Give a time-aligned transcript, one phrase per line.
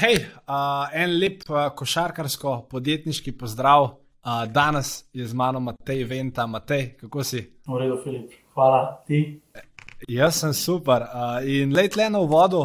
[0.00, 0.16] Hej,
[0.48, 3.82] uh, en lep uh, košarkarsko-podjetniški pozdrav.
[3.84, 6.46] Uh, danes je z mano Matej Venta.
[6.48, 7.42] Matej, kako si?
[7.68, 8.30] V redu, Filip.
[8.54, 9.42] Hvala ti.
[10.08, 11.04] Jaz sem super.
[11.04, 12.62] Uh, in lej tle na uvodu,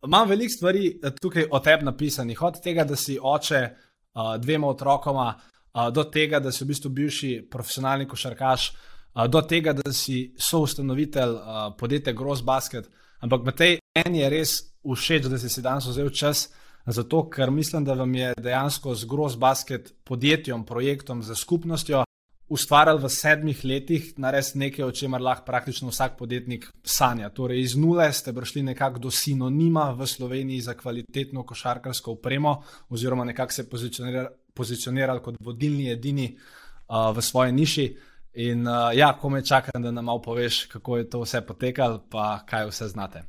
[0.00, 2.40] imam veliko stvari tukaj o tebi napisanih.
[2.42, 6.92] Od tega, da si oče uh, dvema otrokoma, uh, do tega, da si v bistvu
[7.00, 12.88] bivši profesionalni košarkaš, uh, do tega, da si soustanovitelj uh, podjetja Gross Basket.
[13.20, 14.56] Ampak Matej, meni je res
[14.88, 16.46] všeč, da si si danes vzel čas.
[16.90, 22.04] Zato, ker mislim, da vam je dejansko z Gross Basket podjetjem, projektom za skupnostjo
[22.48, 27.28] ustvarjali v sedmih letih narediti nekaj, o čemer lahko praktično vsak podjetnik sanja.
[27.28, 33.24] Torej, iz nule ste prišli nekako do sinonima v Sloveniji za kvalitetno košarkarsko opremo, oziroma
[33.24, 37.88] nekako se pozicionirali, pozicionirali kot vodilni, edini uh, v svoji niši.
[38.34, 42.06] In uh, ja, ko me čakam, da nam malo poveš, kako je to vse potekalo,
[42.10, 43.28] pa kaj vse znate.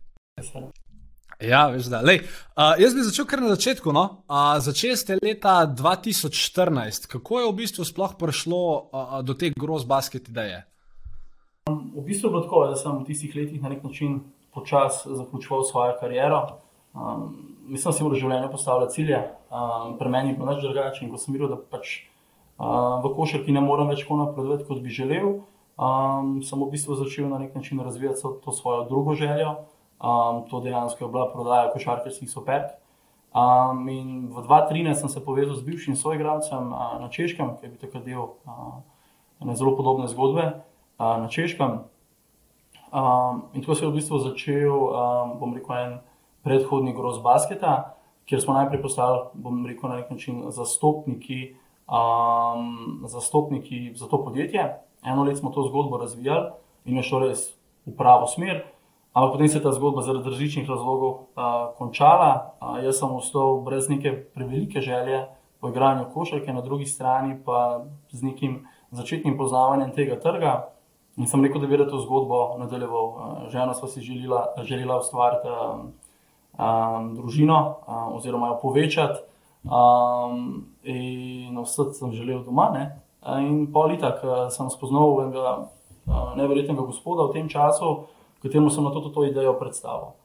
[1.39, 2.01] Ja, veš, da.
[2.03, 3.93] Lej, uh, jaz bi začel kar na začetku.
[3.95, 4.25] No?
[4.27, 7.07] Uh, začel ste leta 2014.
[7.07, 10.65] Kako je v bistvu sploh prišlo uh, do te groz basket ideje?
[11.71, 14.19] V bistvu je bilo tako, da sem v tistih letih na nek način
[14.51, 16.59] počasi zaključoval svojo kariero.
[16.91, 21.07] Um, mislim, da sem v življenju postavljal cilje, um, pri meni je bilo več drugače.
[21.07, 22.03] Ko sem videl, da pač
[22.59, 25.39] uh, v košarki ne morem več tako napredovati, kot bi želel,
[25.79, 29.55] um, sem v bistvu začel na nek način razvijati to svojo drugo željo.
[29.99, 32.71] Um, to dejansko je bila prodaja košarkarskih superk.
[33.35, 37.69] Um, in v 2013 sem se povezal z bivšim soigralcem uh, na Češkem, ki je
[37.69, 38.79] bil takrat del uh,
[39.41, 41.83] ene zelo podobne zgodbe uh, na Češkem.
[42.89, 45.93] Um, in tako se je v bistvu začel, um, bom rekel, en
[46.41, 47.93] predhodni groz basketa,
[48.25, 51.53] kjer smo najprej postali, bom rekel, na nek način zastopniki,
[51.85, 54.63] um, zastopniki za to podjetje.
[55.05, 56.49] Eno leto smo to zgodbo razvijali
[56.85, 57.51] in je šlo res
[57.85, 58.63] v pravo smer.
[59.19, 62.55] Ampak potem se je ta zgodba zaradi različnih razlogov uh, končala.
[62.61, 65.25] Uh, jaz sem ostal brez neke prevelike želje
[65.59, 70.69] po igranju košarke, na drugi strani pa z nekim začetnim poznavanjem tega trga.
[71.17, 73.07] In sem rekel, da bi to zgodbo nadaljeval.
[73.07, 75.91] Uh, žena sva si želila, želila ustvariti um,
[76.55, 79.19] um, družino uh, oziroma jo povečati.
[79.67, 82.69] Um, in vse sem želel doma.
[82.71, 82.85] Ne?
[83.35, 84.15] In pol leta,
[84.49, 85.57] sem spoznal enega
[86.07, 88.07] uh, neverjetnega gospoda v tem času
[88.41, 90.15] kateremu sem na to, to, to idejo predstavil.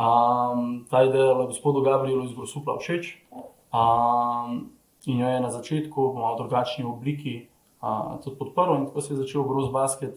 [0.00, 3.16] Um, ta ideja je gospodu Gabrielu iz Grosupla všeč
[3.74, 4.70] um,
[5.04, 7.48] in jo je na začetku v malo drugačni obliki
[7.82, 10.16] uh, tudi podprl, in tako se je začel Gross Basket.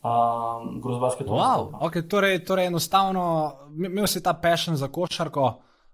[0.00, 1.26] Um, Gross Basket.
[1.26, 5.52] Wow, okay, torej, torej, enostavno, imel si ta pešen za košarko,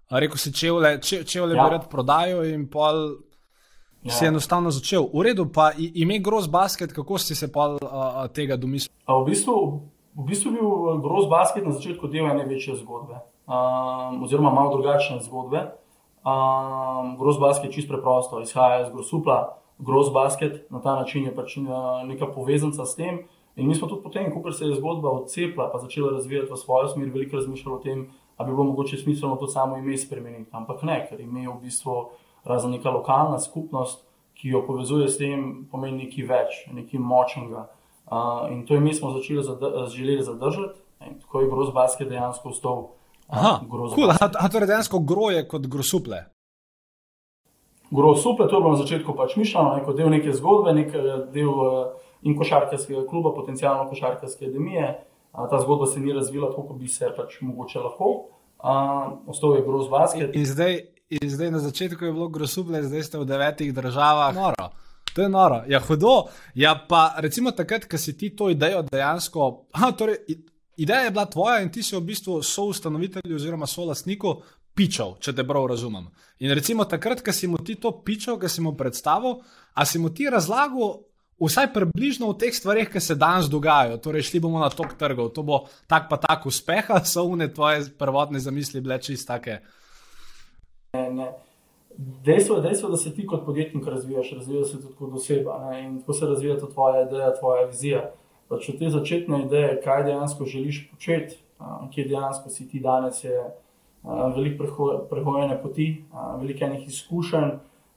[0.09, 1.63] rekel si, če vle, če, če vle ja.
[1.63, 3.17] bi rad prodajal in pol.
[4.07, 4.13] Ja.
[4.13, 8.55] Si enostavno začel, v redu, pa ime Gross Basket, kako si se pa uh, tega
[8.55, 8.93] domislil?
[9.03, 9.55] V bistvu,
[10.17, 14.73] v bistvu bil eh, Gross Basket na začetku del ene večje zgodbe, um, oziroma malo
[14.73, 15.77] drugačne zgodbe.
[16.25, 19.57] Um, Gross Basket čisto preprosto izhaja iz Grossupla.
[19.77, 21.61] Gross Basket na ta način je pač eh,
[22.05, 23.27] neka povezanca s tem.
[23.57, 26.87] In mi smo tudi potem, ko se je zgodba odcepila, pa začela razvijati v svojo
[26.87, 30.49] smer, veliko razmišljali o tem, ali bi bilo mogoče smiselno to samo ime spremeniti.
[30.51, 32.09] Ampak ne, ker ime je v bistvu
[32.45, 34.05] razen neka lokalna skupnost,
[34.37, 37.65] ki jo povezuje s tem, pomeni nekaj več, nekaj močnega.
[38.07, 42.05] Uh, in to je mi smo začeli zadr želeli zadržati, in tako je groz baske
[42.05, 42.87] dejansko vstal.
[43.27, 44.09] Aha, cool.
[44.11, 46.23] a, a torej dejansko groje kot grosuple.
[47.91, 50.95] Grosuple, to je bilo na začetku pač mišljeno, neko del neke zgodbe, nek
[51.33, 54.87] del uh, in košarkarskega kluba, potencijalno košarkarske akademije.
[55.33, 58.11] Uh, ta zgodba se ni razvila tako, kot bi se pač mogoče lahko.
[58.63, 60.31] Uh, ostal je groz baske.
[60.33, 60.79] In, in,
[61.19, 64.35] in zdaj na začetku je bilo grosuple, zdaj ste v devetih državah.
[64.35, 64.71] Moro.
[65.17, 65.63] To je noro.
[65.65, 66.29] Ja, hudo.
[66.53, 69.47] Ja, pa recimo takrat, ko si ti to idejo dejansko.
[69.73, 70.19] Aha, torej,
[70.77, 74.21] ideja je bila tvoja in ti si v bistvu soustanovitelj oziroma solasnik
[74.77, 76.05] pičov, če te prav razumem.
[76.45, 79.41] In recimo takrat, ko si mu ti to pičov, ki si mu predstavil,
[79.73, 81.01] a si mu ti razlagal.
[81.41, 85.33] Vsaj približno v teh stvarih, ki se danes dogajajo, torej šli bomo na top trgov,
[85.33, 89.59] to bo tak pa tak uspeh, so une tvoje prvotne zamisli bile čist take.
[90.93, 91.33] Ne, ne.
[91.97, 95.83] Dejstvo je, dejstvo, da se ti kot podjetnik razvijaš, razvijaš se tudi kot oseba ne?
[95.83, 98.11] in tako se razvija tudi tvoja ideja, tvoja vizija.
[98.47, 101.39] Pač od te začetne ideje, kaj dejansko želiš početi,
[101.93, 103.49] kje dejansko si ti danes, je
[104.35, 106.03] veliko prehojene poti,
[106.39, 107.51] veliko enih izkušenj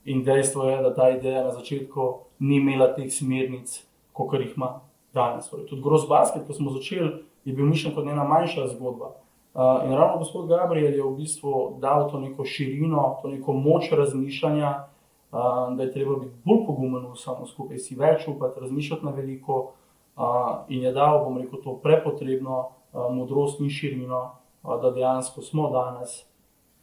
[0.05, 3.83] in dejstvo je, da ta ideja na začetku ni imela teh smernic,
[4.13, 4.79] kot jih ima
[5.13, 5.49] danes.
[5.49, 9.13] Torej, tudi Gross Basket, ko smo začeli, je bil mišljen kot ena manjša zgodba.
[9.53, 13.91] Uh, in ravno gospod Gabriel je v bistvu dal to neko širino, to neko moč
[13.91, 14.69] razmišljanja,
[15.31, 19.11] uh, da je treba biti bolj pogumen v samo skupaj, si več upati, razmišljati na
[19.11, 19.71] veliko.
[20.15, 24.21] Uh, in je dal, bom rekel, to prepotrebno uh, modrost in širino,
[24.63, 26.21] uh, da dejansko smo danes,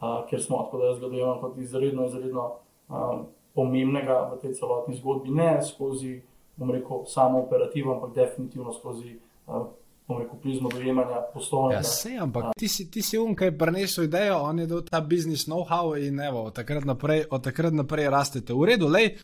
[0.01, 2.51] uh, ker smo tako, da jaz gledam kot izredno, izredno
[2.89, 3.21] uh,
[3.55, 6.19] pomembnega v tej celotni zgodbi, ne skozi,
[6.57, 9.17] bom rekel, samo operativo, ampak definitivno skozi.
[9.47, 9.71] Uh,
[10.17, 11.79] rekel, prizmo dojemanja poslovnega.
[11.79, 14.67] Ja, se, ampak a, ti si, ti si um, ki je prenesel idejo, on je
[14.71, 18.57] dal ta biznis know-how in evo, od takrat naprej, od takrat naprej rastete.
[18.57, 19.17] V redu, lej.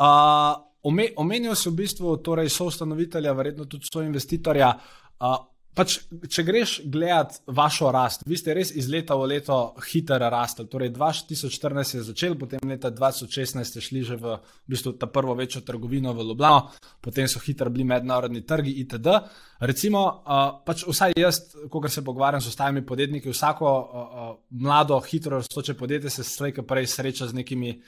[0.00, 4.72] Uh, Omenil si v bistvu torej soustanovitelja, verjetno tudi so investitorja.
[5.22, 5.94] Uh, Pač,
[6.28, 10.66] če greš gledat vašo rast, vi ste res iz leta v leto hitro rastli.
[10.68, 15.32] Torej, 2014 je začel, potem leta 2016 ste šli že v, v bistvu, ta prvo
[15.32, 16.68] večjo trgovino v Ljubljano,
[17.00, 19.16] potem so hitro bili mednarodni trgi itd.
[19.64, 21.40] Recimo, uh, pač vsaj jaz,
[21.72, 26.68] ko se pogovarjam s ostalimi podjetniki, vsako uh, uh, mlado, hitro rastoče podjetje se slejka
[26.68, 27.78] prej sreča z nekimi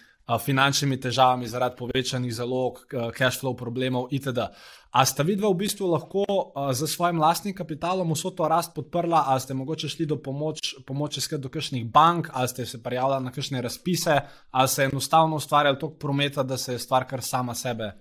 [0.41, 2.81] finančnimi težavami zaradi povečanih zalog,
[3.17, 4.49] cash flow problemov itd.
[4.95, 6.25] A ste vidva v bistvu lahko
[6.71, 11.21] za svojim lastnim kapitalom vso to rast podprla, ali ste mogoče šli do pomoč, pomoči
[11.21, 15.37] skrat do kakšnih bank, ali ste se prijavljali na kakšne razpise, ali se je enostavno
[15.37, 17.93] ustvarjal toliko prometa, da se je stvar kar sama sebe?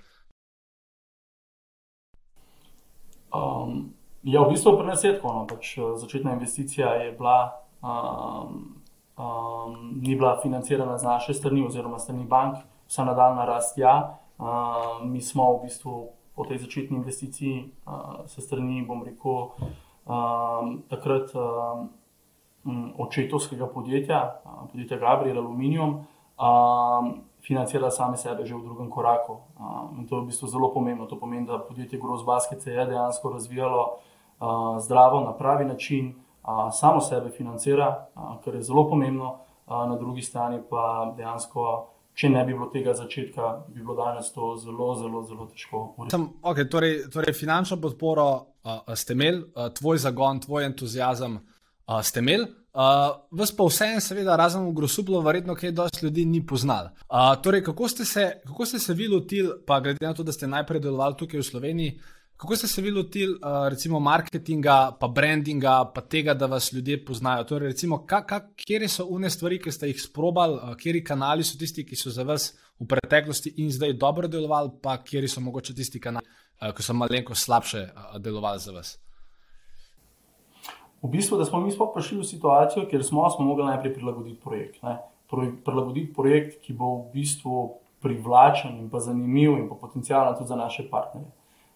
[3.33, 3.89] Um,
[4.23, 5.33] ja, v bistvu pri nas je tako.
[5.33, 7.65] No, pač začetna investicija je bila.
[7.81, 8.82] Um,
[9.18, 12.56] um, ni bila financirana z naše strani, oziroma strani bank,
[12.88, 13.77] vsa nadaljna rast.
[13.77, 14.18] Ja.
[14.39, 19.54] Uh, mi smo v bistvu po tej začetni investiciji, uh, se strani, bom rekel,
[20.06, 26.01] um, takrat um, očetovskega podjetja, uh, podjetja Gabriel Aluminium,
[26.39, 29.38] um, financirala same sebe že v drugem koraku.
[29.59, 31.06] Um, in to je v bistvu zelo pomembno.
[31.06, 34.00] To pomeni, da podjetje Gross Basket se je dejansko razvijalo
[34.39, 36.22] uh, zdravo, na pravi način
[36.72, 38.07] samo sebe financira,
[38.44, 41.90] kar je zelo pomembno, na drugi strani pa dejansko.
[42.13, 45.80] Če ne bi bilo tega začetka, bi bilo danes to zelo, zelo, zelo težko.
[46.13, 51.95] Sem, okay, torej, torej, finančno podporo uh, ste imeli, uh, tvoj zagon, tvoj entuzijazem uh,
[52.06, 56.44] ste imeli, uh, vas pa vseeno, seveda, razen v Grosuplu, verjetno kaj dosti ljudi ni
[56.45, 56.92] poznal.
[57.10, 60.38] Uh, torej, kako ste se, kako ste se vi lotili, pa glede na to, da
[60.38, 61.95] ste najprej delovali tukaj v Sloveniji,
[62.44, 67.06] Kako ste se vi lotili, uh, recimo, marketinga, pa brandinga, pa tega, da vas ljudje
[67.06, 67.44] poznajo?
[67.44, 68.01] Torej, recimo,
[68.56, 72.12] kje so une stvari, ki ste jih sprobali, uh, kje kanali so tisti, ki so
[72.12, 72.50] za vas
[72.80, 76.28] v preteklosti in zdaj dobro delovali, pa kje so mogoče tisti kanali,
[76.60, 78.98] uh, ki so malenko slabše uh, delovali za vas?
[81.00, 84.42] V bistvu, da smo mi sploh prišli v situacijo, kjer smo, smo mogli najprej prilagoditi
[84.44, 84.84] projekt.
[85.31, 87.63] Torej, prilagoditi projekt, ki bo v bistvu
[88.04, 91.31] privlačen in pa zanimiv in pa potencijalen tudi za naše partnerje.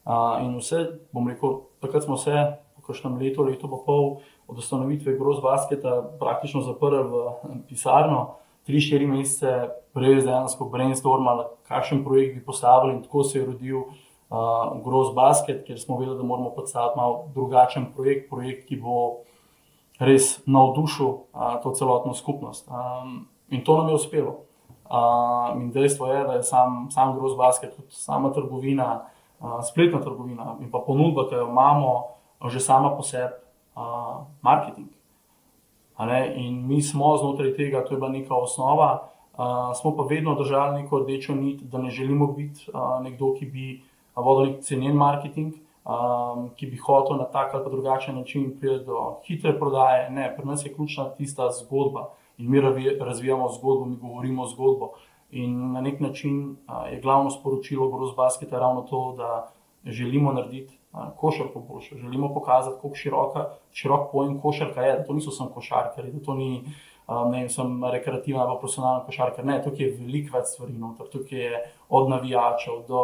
[0.07, 2.31] In vse, bom rekel, takrat smo se,
[2.75, 4.05] po kakšnem letu, leto pa pol
[4.47, 12.05] od ustanovitve Gross Basketa, praktično zaprli v pisarno, tri, štiri mesece, prej dejansko brainstormali, kakšen
[12.05, 13.83] projekt bi postavili in tako se je rodil.
[14.27, 18.95] Uh, Gross Basket, ker smo vedeli, da moramo postaviti malo drugačen projekt, projekt, ki bo
[20.03, 22.67] res navdušil uh, to celotno skupnost.
[22.67, 24.33] Um, in to nam je uspelo.
[24.83, 29.16] Uh, in dejstvo je, da je sam, sam Gross Basket, tudi sama trgovina, uh,
[29.63, 32.03] spletna trgovina in pa ponudba, ki jo imamo,
[32.49, 33.33] že sama po sebi,
[33.75, 34.89] uh, marketing.
[36.35, 40.81] In mi smo znotraj tega, to je bila neka osnova, uh, smo pa vedno držali
[40.81, 43.81] neko rdečo nit, da ne želimo biti uh, nekdo, ki bi
[44.15, 45.53] vodil cenjen marketing,
[45.85, 50.09] um, ki bi hotel na tak ali drugačen način priti do hitre prodaje.
[50.09, 52.61] Ne, pri nas je ključna tista zgodba in mi
[52.99, 54.91] razvijamo zgodbo, mi govorimo zgodbo.
[55.31, 59.51] In na nek način a, je glavno sporočilo Gross Basketa ravno to, da
[59.85, 64.97] želimo narediti a, košarko boljšo, želimo pokazati, kako široka, širok pojem košarka je.
[64.97, 66.63] Da to niso samo košarkari, da to ni,
[67.07, 69.43] a, ne vem, sem rekreativna ali profesionalna košarka.
[69.43, 73.03] Ne, tukaj je veliko več stvari noter, tukaj je od navijačev do.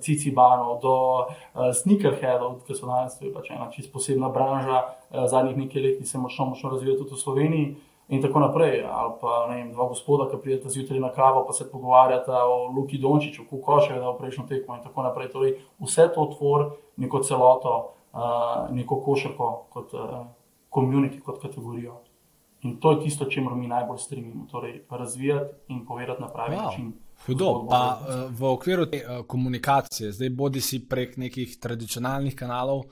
[0.00, 5.84] Cicibanov, do uh, sneakerheadov, ki so danes pač ena čisto posebna branža, uh, zadnjih nekaj
[5.84, 7.68] let, ki se močno, močno razvija tudi v Sloveniji.
[8.10, 8.82] Uh, in tako naprej.
[8.84, 12.66] Ali pa ne vem, dva gospoda, ki pridete zjutraj na kavo, pa se pogovarjata o
[12.76, 15.30] Luki Dončiću, kako še je dal prejšnjo tekmo in tako naprej.
[15.32, 17.74] Torej, vse to tvori neko celoto,
[18.12, 19.94] uh, neko košarko kot
[20.68, 22.00] komunit, uh, kot kategorijo.
[22.62, 26.64] In to je tisto, čemu mi najbolj stremimo, torej razvijati in povedati na pravi wow.
[26.64, 26.92] način.
[27.26, 32.82] Hudo, pa v okviru te komunikacije, zdaj bodi si prek nekih tradicionalnih kanalov,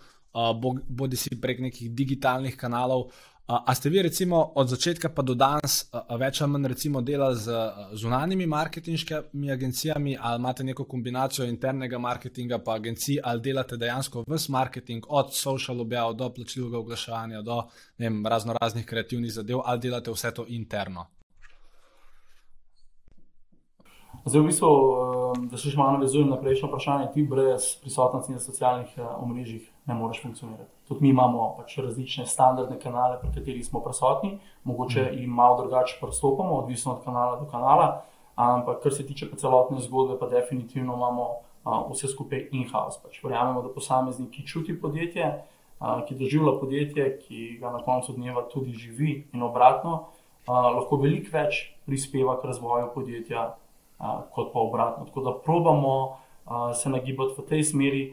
[0.88, 3.10] bodi si prek nekih digitalnih kanalov.
[3.48, 5.78] A ste vi, recimo, od začetka pa do danes
[6.20, 6.66] več ali manj
[7.00, 7.54] delali z
[7.96, 14.52] zunanjimi marketinškimi agencijami, ali imate neko kombinacijo internega marketinga pa agencij, ali delate dejansko vse
[14.52, 17.62] marketing, od social objav do plačljivega oglaševanja do
[17.98, 21.06] vem, razno raznih kreativnih zadev, ali delate vse to interno?
[24.26, 24.68] Zdaj, v bistvu,
[25.50, 29.94] da se še malo navezujem na prejšnjo vprašanje, ti brez prisotnosti na socialnih omrežjih ne
[29.94, 30.70] moreš funkcionirati.
[30.88, 35.18] Tudi mi imamo pač različne standardne kanale, pri katerih smo prisotni, mogoče mm.
[35.20, 37.88] jim malo drugače pristopamo, odvisno od kanala do kanala.
[38.38, 41.28] Ampak, kar se tiče celotne zgodbe, pa definitivno imamo
[41.64, 43.00] a, vse skupaj in-house.
[43.02, 45.32] Pač verjamemo, da posameznik, ki čuti podjetje,
[45.80, 50.04] a, ki doživlja podjetje, ki ga na koncu dneva tudi živi in obratno,
[50.46, 53.48] a, lahko veliko več prispeva k razvoju podjetja,
[53.98, 55.06] a, kot pa obratno.
[55.06, 55.94] Tako da probamo
[56.44, 58.04] a, se nagibati v tej smeri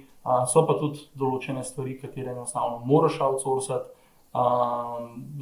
[0.50, 3.92] so pa tudi določene stvari, katere enostavno moraš outsourcati,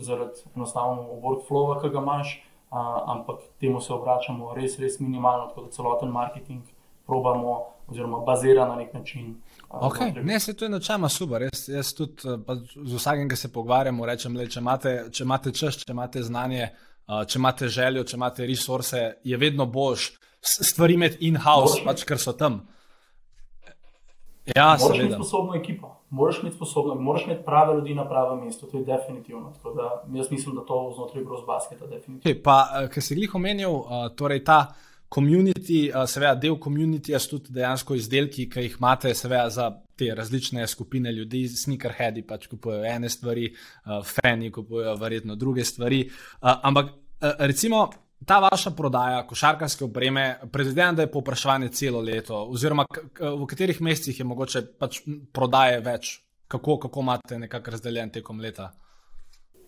[0.04, 2.34] zaradi enostavno workflowa, ki ga imaš,
[2.70, 6.62] uh, ampak temu se obračamo res, res minimalno, tako da celoten marketing
[7.08, 7.56] probamo,
[7.90, 9.34] oziroma bazira na nek način.
[9.68, 10.14] Okay.
[10.24, 11.42] Ne, se to je načela super.
[11.42, 12.22] Jaz, jaz tudi
[12.86, 16.70] z vsakim, ki se pogovarjamo, rečem, le, če, imate, če imate čas, če imate znanje,
[17.08, 20.12] uh, če imate željo, če imate resurse, je vedno boljš
[20.44, 22.62] stvari imeti in-house, pač, ker so tam.
[24.56, 28.68] Ja, moraš imeti sposobno ekipo, moraš imeti sposobno, moraš imeti prave ljudi na pravem mestu,
[28.68, 29.54] to je definitivno.
[29.76, 32.22] Da, jaz mislim, da to znotraj Grozbasketa definitivno.
[32.24, 34.74] Okay, pa, eh, ker si jih omenil, uh, torej ta
[35.16, 40.12] community, uh, seveda del community, so tudi dejansko izdelki, ki jih imate, seveda za te
[40.16, 43.48] različne skupine ljudi, sneakerheadi pač kupujejo ene stvari,
[43.86, 46.04] uh, fani kupujejo verjetno druge stvari.
[46.42, 47.88] Uh, ampak uh, recimo
[48.26, 52.86] ta vaša prodaja košarkarske opreme, predvidevam, da je povpraševanje celo leto, oziroma
[53.20, 55.02] v katerih mesecih je mogoče pač
[55.34, 56.14] prodaje več,
[56.48, 58.72] kako, kako imate nekako razdeljen tekom leta?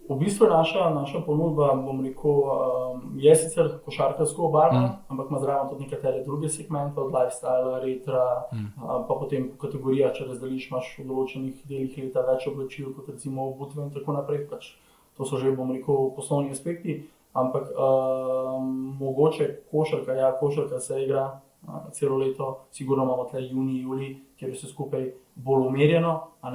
[0.10, 4.98] V bistvu naša, naša ponudba, bom rekel, um, je sicer košarkarsko obarvana, mm.
[5.10, 8.68] ampak ima zraven tudi nekatere druge segmente, od lifestyle, retra, mm.
[9.08, 13.50] pa potem po kategorijah, če razdeliš, imaš v določenih delih leta več oblačil, kot recimo
[13.50, 14.46] obutve in tako naprej.
[14.52, 14.76] Pač
[15.18, 17.00] to so že, bom rekel, poslovni aspekti.
[17.36, 21.26] Ampak um, mogoče košarka, ja, košarka se igra
[21.68, 26.50] uh, celo leto, sigurno imamo tukaj juni, juli, kjer je vse skupaj bolj umirjeno, uh,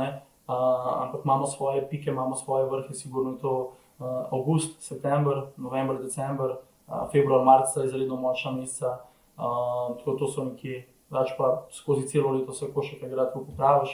[1.03, 6.57] ampak imamo svoje pike, imamo svoje vrhe, sigurno je to uh, avgust, september, november, december,
[6.89, 8.99] uh, februar, marc, izredno močna meseca.
[9.37, 13.93] Uh, tako to so nekje, več pa skozi celo leto se košarka igra, tako popraviš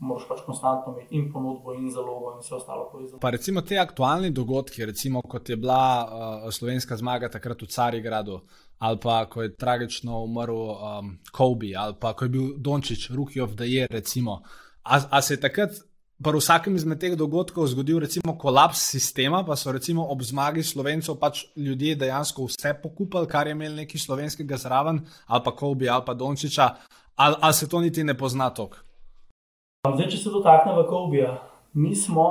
[0.00, 3.20] moraš pač konstantno imeti in ponudbo, in zalogo, in vse ostalo povezano.
[3.20, 8.40] Pa recimo te aktualne dogodke, recimo kot je bila uh, slovenska zmaga takrat v Carigradu,
[8.78, 13.42] ali pa ko je tragično umrl um, Kobe, ali pa ko je bil Dončić, Rookie
[13.42, 14.42] of the Year, recimo.
[14.84, 15.70] A, a se je takrat.
[16.16, 20.62] Pa v vsakem izmed teh dogodkov zgodil recimo kolaps sistema, pa so recimo ob zmagi
[20.64, 25.90] slovencev pač ljudje dejansko vse pokupili, kar je imel neki slovenskega zraven, ali pa Kobe,
[25.92, 26.70] ali pa Dončiča,
[27.20, 28.85] ali, ali se to niti ne pozna tok.
[29.94, 31.36] Zdaj, če se dotaknemo Kobija,
[31.74, 32.26] mi smo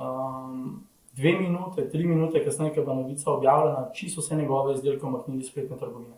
[0.00, 0.86] um,
[1.16, 5.40] dve minute, tri minute kasneje, ko je bila novica objavljena, čisto vse njegove izdelke omaknili
[5.40, 6.16] iz spletne trgovine.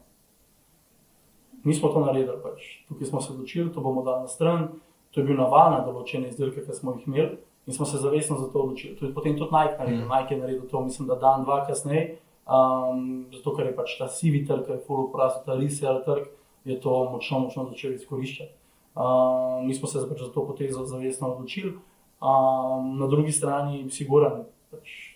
[1.65, 2.63] Mi smo to naredili, pač.
[2.89, 4.69] tukaj smo se odločili, to bomo dali na stran.
[5.11, 8.37] To je bil naval na določene izdelke, ki smo jih imeli in smo se zavestno
[8.39, 8.97] za to odločili.
[8.97, 10.13] Tudi potem tudi Nike naredil, mm.
[10.13, 14.09] Nike je naredil to, mislim, da dan, dva kasneje, um, zato ker je pač ta
[14.09, 16.31] sivi trg, ki je full uporabljal, ta resell trg,
[16.65, 18.58] je to močno, močno začel izkoriščati.
[18.99, 21.77] Uh, mi smo se pač za to potezo zavestno odločili.
[22.19, 25.15] Um, na drugi strani, siguran, pač,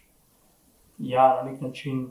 [0.99, 2.05] ja, na nek način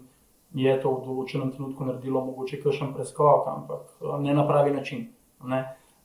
[0.52, 5.08] je to v določenem trenutku naredilo mogoče kakšen preskok, ampak ne na pravi način.
[5.48, 5.62] Ne?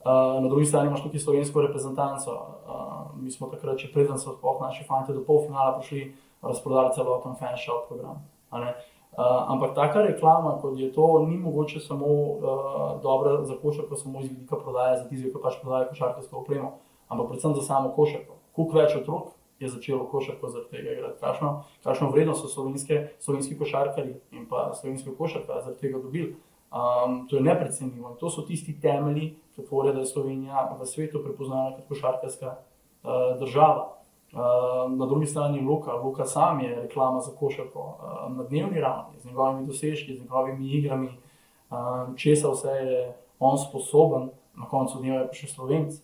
[0.06, 2.30] Uh, na drugi strani imaš tudi slovensko reprezentanco.
[2.30, 6.12] Uh, mi smo takrat, če preden so sploh naši fanti do polfinala prišli,
[6.46, 8.22] razprodali celoten fanshop program.
[8.54, 8.70] Uh,
[9.48, 12.42] ampak taka reklama, kot je to, ni mogoče samo uh,
[13.02, 16.72] dobra za košarko, samo iz vidika prodaje, za tiste, ki pač prodajajo košarkarsko opremo,
[17.08, 18.36] ampak predvsem za samo košarko.
[18.52, 21.52] Kuk več otrok je začelo košarko zaradi tega igrati, kakšno,
[21.84, 26.36] kakšno vrednost so slovenske, slovenski košarkari in pa slovenski košarkari zaradi tega dobili.
[26.76, 30.86] Um, to je neprecenljivo in to so tisti temelji, ki tvorijo, da je Slovenija v
[30.86, 33.95] svetu prepoznana kot košarkarska uh, država.
[34.36, 39.20] Ehm, na drugi strani Luka, Luka sam je reklama za košarko ehm, na dnevni ravni,
[39.20, 45.20] z njegovimi dosežki, z njegovimi igrami, ehm, česa vse je on sposoben, na koncu dneva
[45.20, 45.94] je pa še slovenc.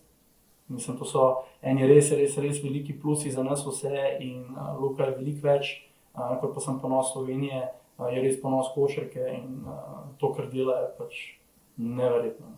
[0.67, 1.27] Mislim, to so
[1.61, 5.73] eni res, res, res veliki plusi za nas vse in uh, Luka je veliko več,
[6.15, 7.67] uh, kot pa sem ponos Slovenije,
[7.99, 9.65] uh, je res ponos košarke in
[10.17, 11.19] to, kar dela, je pač
[11.77, 12.53] neverjetno.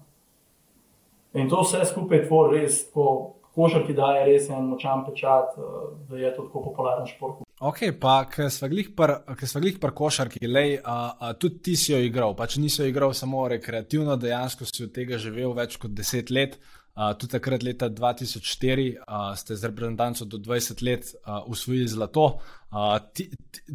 [1.35, 6.19] In to vse skupaj tvori res, ko košarki daje res en močan pečat, uh, da
[6.19, 7.43] je to tako popularen šport.
[7.63, 12.35] Ok, pa ker smo glih pri košarki, lej, a, a, tudi ti si jo igral,
[12.35, 16.59] pač nisi jo igral samo rekreativno, dejansko si od tega živel več kot deset let.
[16.95, 22.27] Uh, tudi takrat, leta 2004, uh, ste z reprezentanco do 20 let uh, usvojili zlato.
[22.71, 23.27] Uh, ti,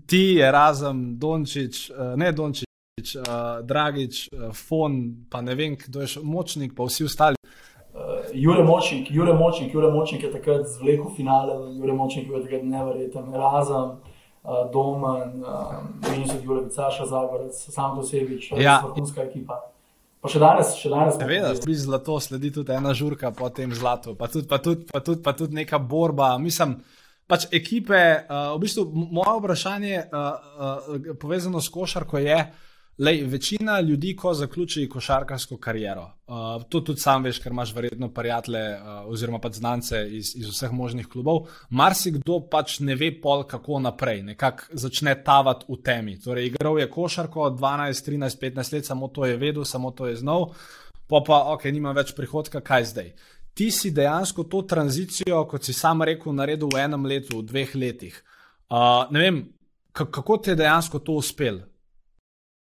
[0.08, 6.00] ti je razen Dončić, uh, ne Dončić, uh, Dragič, uh, Fon, pa ne vem, kdo
[6.00, 7.39] je še močnik, pa vsi ostali.
[8.34, 13.32] Jure Močnik, Jure Močnik, Jure Močnik je takrat zvlekel finale, Jure Močnik je takrat nevreten,
[13.34, 18.80] razen uh, Domen, uh, in so Jure Vicaša, Zagorec, sam dosebič, ja.
[18.84, 19.60] vrhunska ekipa.
[20.20, 21.16] Pa še danes, še danes.
[21.16, 25.00] Seveda, pri zlato sledi tudi ena žurka po tem zlatu, pa tudi, pa tudi, pa
[25.00, 26.34] tudi, pa tudi neka borba.
[26.38, 26.76] Mislim,
[27.30, 32.70] pač ekipe, uh, v bistvu moje vprašanje uh, uh, povezano s košarko je, uh,
[33.00, 38.11] Lej, večina ljudi, ko zaključi košarkarsko kariero, uh, to tudi sam veš, ker imaš verjetno
[38.12, 43.47] prijatelje uh, oziroma pa znance iz, iz vseh možnih klubov, marsikdo pač ne ve pol,
[43.49, 46.19] kako naprej, nekako začne tavati v temi.
[46.21, 50.21] Torej, igral je košarko 12, 13, 15 let, samo to je vedel, samo to je
[50.21, 50.50] znal,
[51.09, 53.11] pa pa ok, nima več prihodka, kaj zdaj.
[53.54, 57.75] Ti si dejansko to tranzicijo, kot si sam rekel, naredil v enem letu, v dveh
[57.80, 58.23] letih.
[58.69, 59.42] Uh, ne vem,
[59.97, 61.70] kako ti je dejansko to uspelo?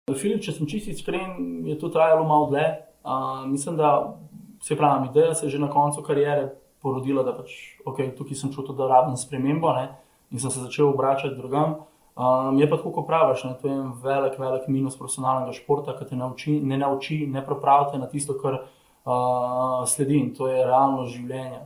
[0.10, 2.66] Filip, če sem čisti iskren, je to trajalo malo dlje.
[3.06, 4.18] Uh, mislim, da
[4.62, 6.50] se pravi, ideja se je že na koncu karijere
[6.82, 9.92] porodila, da pač, okay, tukaj sem čutil, da rabim spremembo ne,
[10.32, 11.76] in sem se začel obračati drugam.
[12.18, 15.94] Um, je pa tako, kot praviš, ne, to je en velik, velik minus profesionalnega športa,
[15.98, 20.66] ki te nauči, ne nauči, ne pravi na tisto, kar uh, sledi in to je
[20.66, 21.62] realno življenje.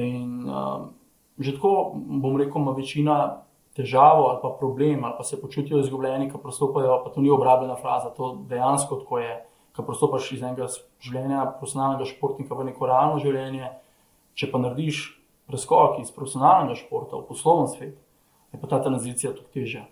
[0.00, 0.88] In uh,
[1.38, 3.43] že tako, bom rekel, ima večina
[3.74, 7.76] težavo ali pa problem, ali pa se počutijo izgubljeni, ko prostopajo, pa to ni obrabljena
[7.76, 9.34] fraza, to dejansko tako je,
[9.74, 10.68] ko prostopaš iz enega
[11.02, 13.72] življenja, profesionalnega športnika v neko realno življenje.
[14.38, 15.08] Če pa narediš
[15.50, 17.98] preskok iz profesionalnega športa v poslovni svet,
[18.54, 19.84] je pa ta tranzicija tudi težja.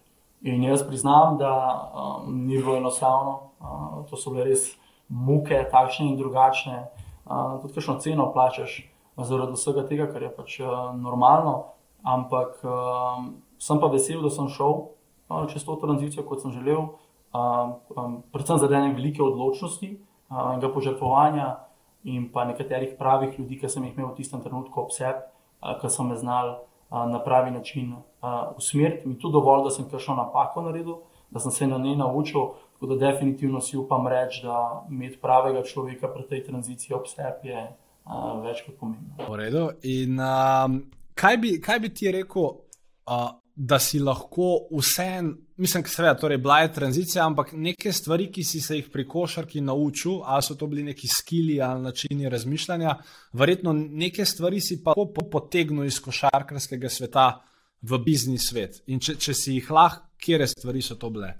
[0.46, 1.50] In jaz priznam, da
[1.94, 4.72] um, ni bilo enostavno, uh, to so bile res
[5.08, 6.78] muke, takšne in drugačne.
[7.26, 8.80] Uh, tudi, kakšno ceno plačaš
[9.18, 13.28] zaradi vsega tega, kar je pač uh, normalno, ampak um,
[13.62, 14.72] sem pa vesel, da sem šel
[15.30, 16.88] uh, čez to tranzicijo, kot sem želel,
[17.32, 21.52] uh, um, predvsem zaradi ene velike odločnosti uh, in požrtvovanja,
[22.04, 25.22] in pa nekaterih pravih ljudi, ki sem jih imel v tistem trenutku ob sebi,
[25.62, 29.08] uh, ki so me znali uh, na pravi način uh, usmeriti.
[29.08, 30.98] Mi je tudi dovolj, da sem kakšno napako naredil,
[31.30, 32.52] da sem se na njej naučil.
[32.74, 37.54] Tako da definitivno si upam reči, da imeti pravega človeka pri tej tranziciji ob sebi
[37.54, 39.14] je uh, več kot pomembno.
[39.28, 39.68] V redu.
[39.82, 40.80] In um,
[41.14, 42.50] kaj, bi, kaj bi ti rekel,
[43.06, 45.22] uh, da si lahko vse,
[45.56, 49.60] mislim, seveda, torej bila je tranzicija, ampak neke stvari, ki si se jih pri košarki
[49.60, 52.96] naučil, ali so to bili neki skili ali načini razmišljanja,
[53.32, 54.94] verjetno neke stvari si pa
[55.32, 57.42] potegnil iz košarkarskega sveta
[57.82, 58.82] v biznis svet.
[58.86, 61.34] In če, če si jih lahko, kje stvari so to bile?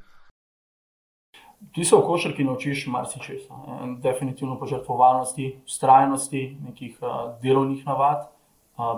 [1.72, 3.36] Ti se v košarki naučiš marsikaj,
[4.02, 8.26] definitivno požrtvovalnosti, ustrajnosti, nekih uh, delovnih navad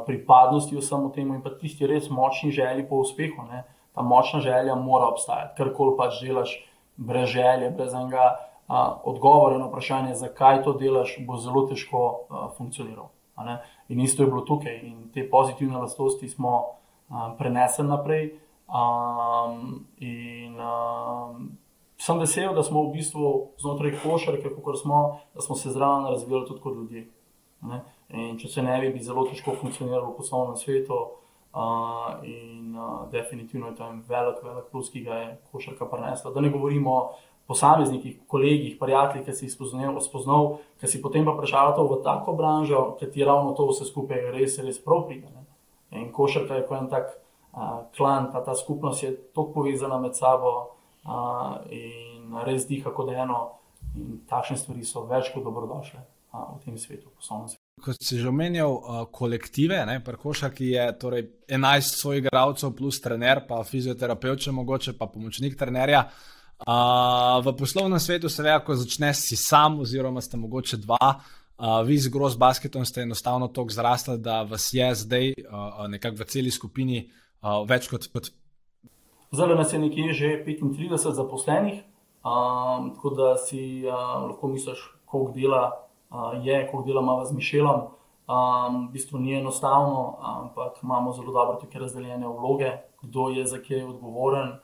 [0.06, 3.42] pripadnosti vsemu temu in pa tisti res močni želji po uspehu.
[3.50, 3.64] Ne?
[3.94, 6.54] Ta močna želja mora obstajati, kar koli pač delaš,
[6.96, 8.24] brez želje, brez enega
[8.68, 13.10] a, odgovora na vprašanje, zakaj to delaš, bo zelo težko a, funkcioniral.
[13.88, 16.54] In isto je bilo tukaj in te pozitivne lastnosti smo
[17.08, 18.32] a, prenesli naprej.
[18.64, 21.50] Um, in um,
[22.00, 25.00] sem vesel, da smo v bistvu znotraj košarke, kako smo,
[25.34, 27.04] da smo se zraven razvijali tudi kot ljudje.
[27.62, 27.82] Ne?
[28.12, 30.98] In če se ne bi, bi zelo težko funkcioniralo v poslovnem svetu.
[31.54, 36.32] Uh, in uh, definitivno je to en velik, velik plus, ki ga je košarka prenesla.
[36.34, 37.02] Da ne govorimo o
[37.46, 42.34] posameznikih, kolegih, prijateljih, ki si jih spoznal, spoznal ki si potem pa prešal v tako
[42.34, 45.30] branžo, ki ti ravno to vse skupaj res, res prav pride.
[45.94, 50.18] In košarka je kot en tak uh, klan, ta, ta skupnost je tako povezana med
[50.18, 50.54] sabo
[51.06, 53.60] uh, in res diha kot eno.
[53.94, 58.18] In takšne stvari so več kot dobrodošle uh, v tem svetu, poslovnem svetu kot si
[58.18, 64.38] že omenjal, uh, kolektive, prekoša, ki je torej 11 svojih igralcev, plus trener, pa fizioterapeut,
[64.38, 66.08] če mogoče, pa pomočnik trenerja.
[66.64, 71.82] Uh, v poslovnem svetu se ve, ko začneš si sam, oziroma ste mogoče dva, uh,
[71.84, 76.30] vi z groz basketom ste enostavno tako zrasli, da vas je zdaj uh, nekako v
[76.30, 77.02] celi skupini
[77.42, 78.06] uh, več kot.
[78.14, 78.30] kot...
[79.34, 81.82] Zdaj nas je nekje že 35 zaposlenih,
[82.22, 84.78] um, tako da si uh, lahko misliš,
[85.10, 85.83] koliko dela
[86.42, 87.80] je, ko delamo z Mišelom.
[88.24, 92.70] Um, v bistvu ni enostavno, ampak imamo zelo dobro tako razdeljene vloge,
[93.02, 94.56] kdo je za kaj odgovoren.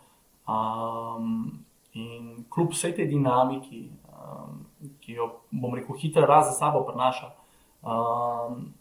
[0.49, 4.65] Um, in kljub vsej tej dinamiki, um,
[5.01, 7.35] ki jo bom rekel, hitro raz za sabo prenaša,
[7.83, 8.75] Um,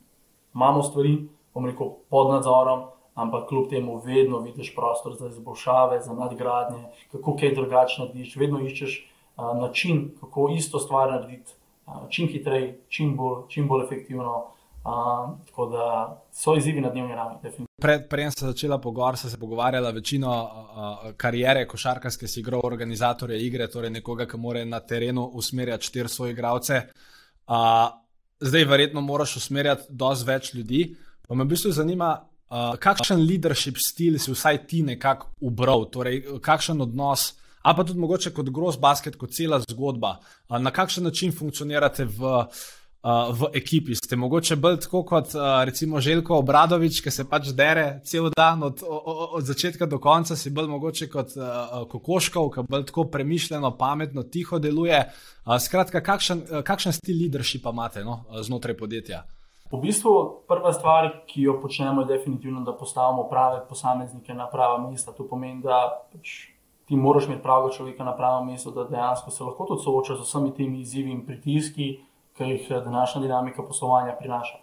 [0.55, 2.81] imamo stvari, bom rekel, pod nadzorom,
[3.15, 8.59] ampak kljub temu vedno vidiš prostor za izboljšave, za nadgradnje, kako kaj drugače narediš, vedno
[8.59, 8.97] iščeš
[9.37, 11.51] uh, način, kako isto stvar narediti
[12.09, 13.17] čim hitreje, čim,
[13.49, 14.55] čim bolj efektivno.
[14.79, 15.85] Uh, tako da
[16.31, 17.67] so izzivi na dnevni ravni, definitivno.
[17.81, 23.41] Pred, prej sem začela pogovarjati, sem se pogovarjala večino uh, karijere košarkarske, si igral organizatorje
[23.45, 26.81] igre, torej nekoga, ki mora na terenu usmerjati štiri svoje igralce.
[27.47, 27.91] Uh,
[28.39, 30.81] zdaj, verjetno, moraš usmerjati dosti več ljudi.
[31.27, 32.13] Pa me v bistvu zanima,
[32.49, 37.33] uh, kakšen leadership stil si vsaj ti nekako ubral, torej kakšen odnos.
[37.69, 40.15] A pa tudi mogoče kot groz basket, kot cela zgodba,
[40.49, 42.31] na kakšen način funkcionirate v,
[43.39, 43.93] v ekipi.
[43.95, 45.35] Ste mogoče bolj tako kot
[45.69, 50.49] recimo Željko Obradovič, ki se pač dere cel dan od, od, začetka do konca, si
[50.49, 51.37] bolj mogoče kot
[51.93, 55.05] Kokoškov, ki bolj tako premišljeno, pametno, tiho deluje.
[55.59, 59.23] Skratka, kakšen, kakšen stil leadershipa imate no, znotraj podjetja?
[59.69, 60.13] V bistvu
[60.49, 65.13] prva stvar, ki jo počnemo, je definitivno, da postavimo prave posameznike na prava mesta.
[65.13, 66.49] To pomeni, da pač
[66.89, 70.25] ti moraš imeti pravega človeka na pravem mestu, da dejansko se lahko tudi soočaš z
[70.25, 71.89] vsemi temi izzivi in pritiski,
[72.33, 74.57] ki jih eh, današnja dinamika poslovanja prinaša.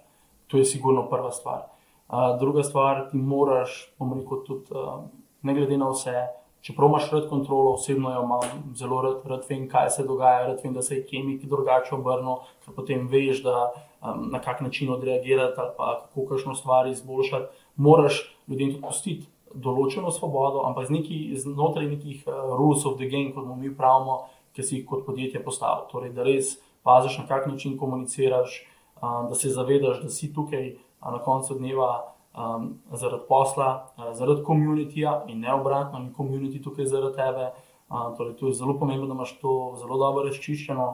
[0.46, 1.60] To je sigurno prva stvar.
[2.08, 5.04] Uh, druga stvar, ti moraš, bom rekel, tudi uh,
[5.42, 6.26] ne glede na vse,
[6.62, 10.60] čeprav imaš rad kontrolo, osebno jo imam, zelo rad, rad vem, kaj se dogaja, rad
[10.64, 13.70] vem, da se je kemik drugače obrnil, ker potem veš, da,
[14.02, 17.66] um, na kak način odreagirati ali pa kako kakšno stvar izboljšati.
[17.76, 19.26] Moraš ljudem tudi pustiti
[19.62, 24.64] določeno svobodo, ampak znotraj nekih uh, rules of the game, kot mu mi pravimo, ki
[24.64, 25.86] si jih kot podjetje postavil.
[25.90, 28.62] Torej, da res paziš, na kak način komuniciraš,
[29.02, 31.90] um, da se zavedaš, da si tukaj na koncu dneva
[32.32, 37.50] um, zaradi posla, uh, zaradi komunitija in ne obratno, ni komuniti tukaj zaradi tebe.
[37.86, 40.88] Um, torej, to je zelo pomembno, da imaš to zelo dobro razčiščeno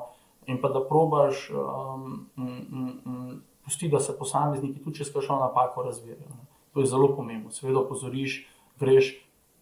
[0.51, 2.27] in pa da probaš um,
[3.65, 6.35] pustiti, da se posamezniki tudi če skašajo napako razvijajo.
[6.73, 7.51] To je zelo pomembno.
[7.53, 8.43] Seveda opozoriš,
[8.81, 9.15] greš,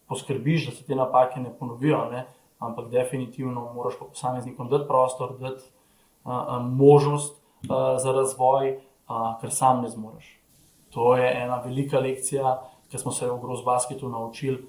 [0.07, 2.25] poskrbiš, da se te napake ne ponovijo, ne?
[2.61, 5.63] ampak definitivno moraš pa posameznikom dati prostor, dati
[6.61, 7.41] možnost
[8.03, 8.79] za razvoj,
[9.41, 10.37] ker sam ne zmoriš.
[10.93, 14.65] To je ena velika lekcija, ki smo se v Grozbasketu naučili,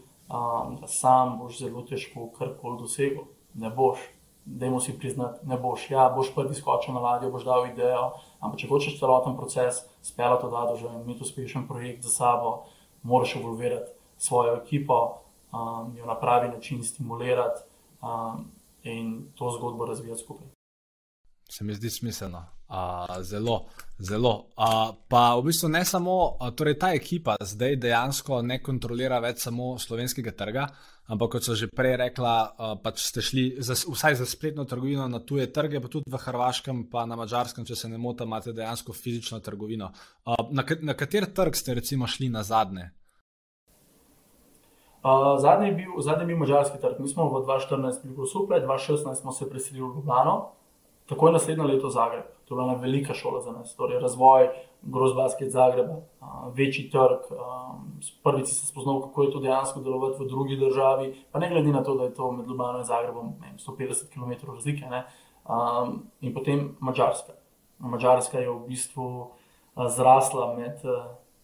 [0.80, 3.24] da sam boš zelo težko karkoli dosegel.
[3.54, 3.98] Ne boš,
[4.44, 5.90] dajmo si priznati, ne boš.
[5.90, 10.46] Ja, boš prvi skočil na ladjo, boš dal idejo, ampak če hočeš celoten proces speljati
[10.46, 12.62] od A do Ž in imeti uspešen projekt za sabo,
[13.02, 14.98] moraš evolvirati svojo ekipo,
[15.98, 17.60] jo na pravi način stimulirati
[18.82, 20.48] in to zgodbo razvijati skupaj
[21.52, 22.44] se mi zdi smiselno.
[22.68, 23.66] Uh, zelo,
[23.98, 24.48] zelo.
[24.56, 29.42] Uh, pa v bistvu ne samo, uh, torej ta ekipa zdaj dejansko ne kontrolira več
[29.44, 30.64] samo slovenskega trga,
[31.12, 35.04] ampak kot so že prej rekla, uh, pač ste šli za, vsaj za spletno trgovino
[35.12, 38.56] na tuje trge, pa tudi v Hrvaškem, pa na Mačarskem, če se ne motim, imate
[38.56, 39.92] dejansko fizično trgovino.
[40.24, 42.88] Uh, na, na kater trg ste recimo šli na zadnje?
[45.02, 47.00] Uh, zadnji, je bil, zadnji je bil mačarski trg.
[47.00, 50.48] Mi smo v 2014 bili v Suple, 2016 smo se preselili v Ljubljano.
[51.08, 54.48] Tako je naslednje leto Zagreb, to je bila velika šola za nas, torej razvoj
[54.82, 55.96] grozbasket Zagreba,
[56.54, 57.26] večji trg.
[58.24, 61.72] Prvič si se spoznal, kako je to dejansko delovati v drugi državi, pa ne glede
[61.72, 64.86] na to, da je to med Ljubljano in Zagrebom ne, 150 km razlike.
[64.86, 65.04] Ne,
[66.20, 67.32] in potem Mačarska.
[67.78, 69.30] Mačarska je v bistvu
[69.76, 70.78] zrasla med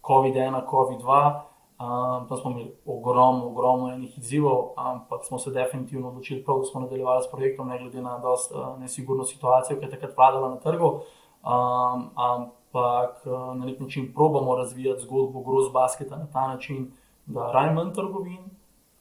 [0.03, 1.41] COVID-1 in COVID-2.
[1.79, 6.65] Um, tam smo imeli ogromno, ogromno enih izzivov, ampak smo se definitivno odločili, prav, da
[6.65, 10.49] smo nadaljevali s projektom, ne glede na dost uh, nesigurno situacijo, ki je takrat vladala
[10.49, 10.87] na trgu.
[10.87, 16.91] Um, ampak uh, na nek način probamo razvijati zgodbo groz basketa na ta način,
[17.27, 18.51] da raje manj trgovin,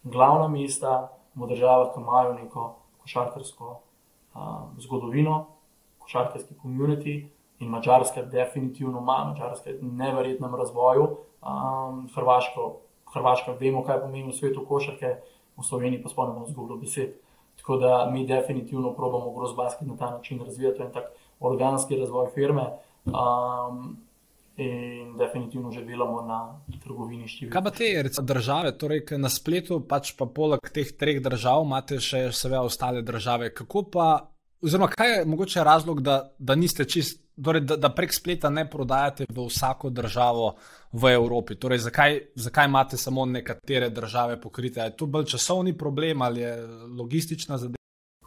[0.03, 3.79] glavna mesta v državah, ki imajo neko košarkarsko
[4.35, 4.41] uh,
[4.77, 5.45] zgodovino,
[5.97, 7.27] košarkarski komunity.
[7.59, 12.67] In Mačarska definitivno ima, Mačarska je v neverjetnem razvoju um, Hrvaško,
[13.13, 15.15] Hrvaška, vemo, kaj pomeni v svetu košarke,
[15.57, 17.15] v Sloveniji pa spomnimo zgodbo besed.
[17.57, 22.67] Tako da mi definitivno probujemo grozbaski na ta način razvijati en tak organski razvoj firme.
[23.05, 23.97] Um,
[24.57, 26.37] In definitivno že delamo na
[26.81, 27.51] trgovini številk.
[27.53, 31.99] Kaj pa te recimo, države, torej na spletu, pač pa poleg teh treh držav, imate
[32.01, 33.51] še seveda ostale države.
[33.53, 34.07] Kako pa,
[34.65, 38.65] oziroma kaj je mogoče razlog, da, da niste čist torej, da, da prek spleta ne
[38.69, 40.53] prodajate v vsako državo
[40.93, 41.55] v Evropi.
[41.55, 44.79] Torej, zakaj, zakaj imate samo nekatere države pokrite?
[44.81, 47.77] Je to bolj časovni problem ali je logistična zadeva?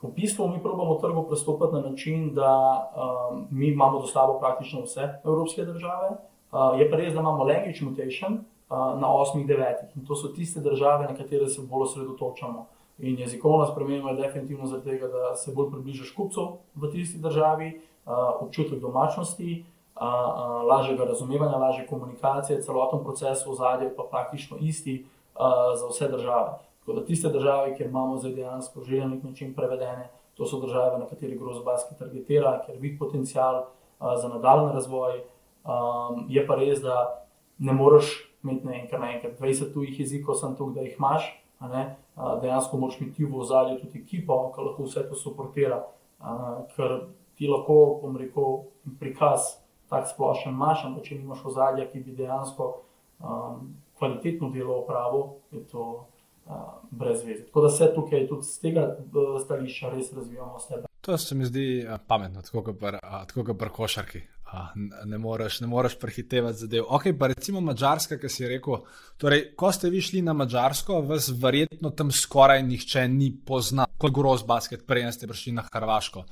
[0.03, 5.21] V bistvu mi probujemo trgu pristopiti na način, da um, mi imamo dostavo praktično vse
[5.25, 6.09] evropske države.
[6.53, 10.29] Uh, je pa res, da imamo language mutation uh, na osmih, devetih in to so
[10.29, 12.67] tiste države, na katere se bolj osredotočamo.
[12.99, 17.90] In jezikovna sprememba je definitivno zato, da se bolj približaš kupcu v tisti državi, uh,
[18.41, 19.65] občutek domačnosti,
[20.67, 25.07] lažjega razumevanja, lažje komunikacije, celoten proces v zadnjem pa praktično isti
[25.77, 26.59] za vse države.
[26.81, 30.61] Tako da tiste države, kjer imamo zdaj dejansko že na nek način prevedene, to so
[30.61, 33.67] države, na katerih grozobajski targetira, ker vidi potencial
[34.01, 35.21] za nadaljni razvoj.
[36.29, 37.27] Je pa res, da
[37.59, 41.45] ne moreš imeti naenkrat 20 tujih jezikov, sem tukaj, da jih imaš.
[42.41, 45.83] Dejansko moraš imeti v zadnji tudi ekipo, ki lahko vse to suportira,
[46.73, 47.03] ker
[47.41, 48.59] ti lahko, bom rekel,
[49.01, 49.55] prikaz
[49.89, 52.67] tak splošen imaš, ampak če nimaš ozadja, ki bi dejansko
[53.25, 55.25] um, kvalitetno delo opravil,
[55.57, 57.47] je to uh, brez veze.
[57.49, 60.93] Tako da se tukaj tudi z tega uh, stališča res razvijamo s tebe.
[61.01, 64.23] To se mi zdi uh, pametno, tako kot pri košarki.
[64.51, 64.71] Uh,
[65.07, 66.85] ne moreš, ne moreš prehitevati zadev.
[66.89, 68.83] Ok, pa recimo Mačarska, ki si rekel.
[69.19, 74.15] Torej, ko ste vi šli na Mačarsko, vas verjetno tam skoraj nihče ni poznal, kot
[74.15, 76.27] groz basket, prej ste prišli na Hrvaško.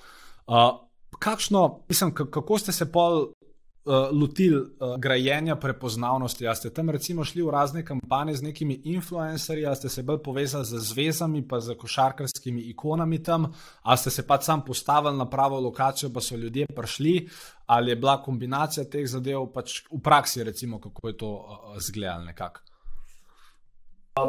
[0.48, 0.87] Uh,
[1.18, 6.46] kakšno, mislim, kako ste se pol uh, lotili uh, grajenja prepoznavnosti?
[6.46, 10.22] Ali ste tam recimo šli v razne kampanje z nekimi influencerji, ali ste se bolj
[10.22, 13.52] povezali z zvezami, pa z košarkarskimi ikonami tam,
[13.82, 17.28] ali ste se pač sam postavili na pravo lokacijo, pa so ljudje prišli,
[17.66, 22.24] ali je bila kombinacija teh zadev pač v praksi, recimo, kako je to uh, zgledalo
[22.24, 22.60] nekako.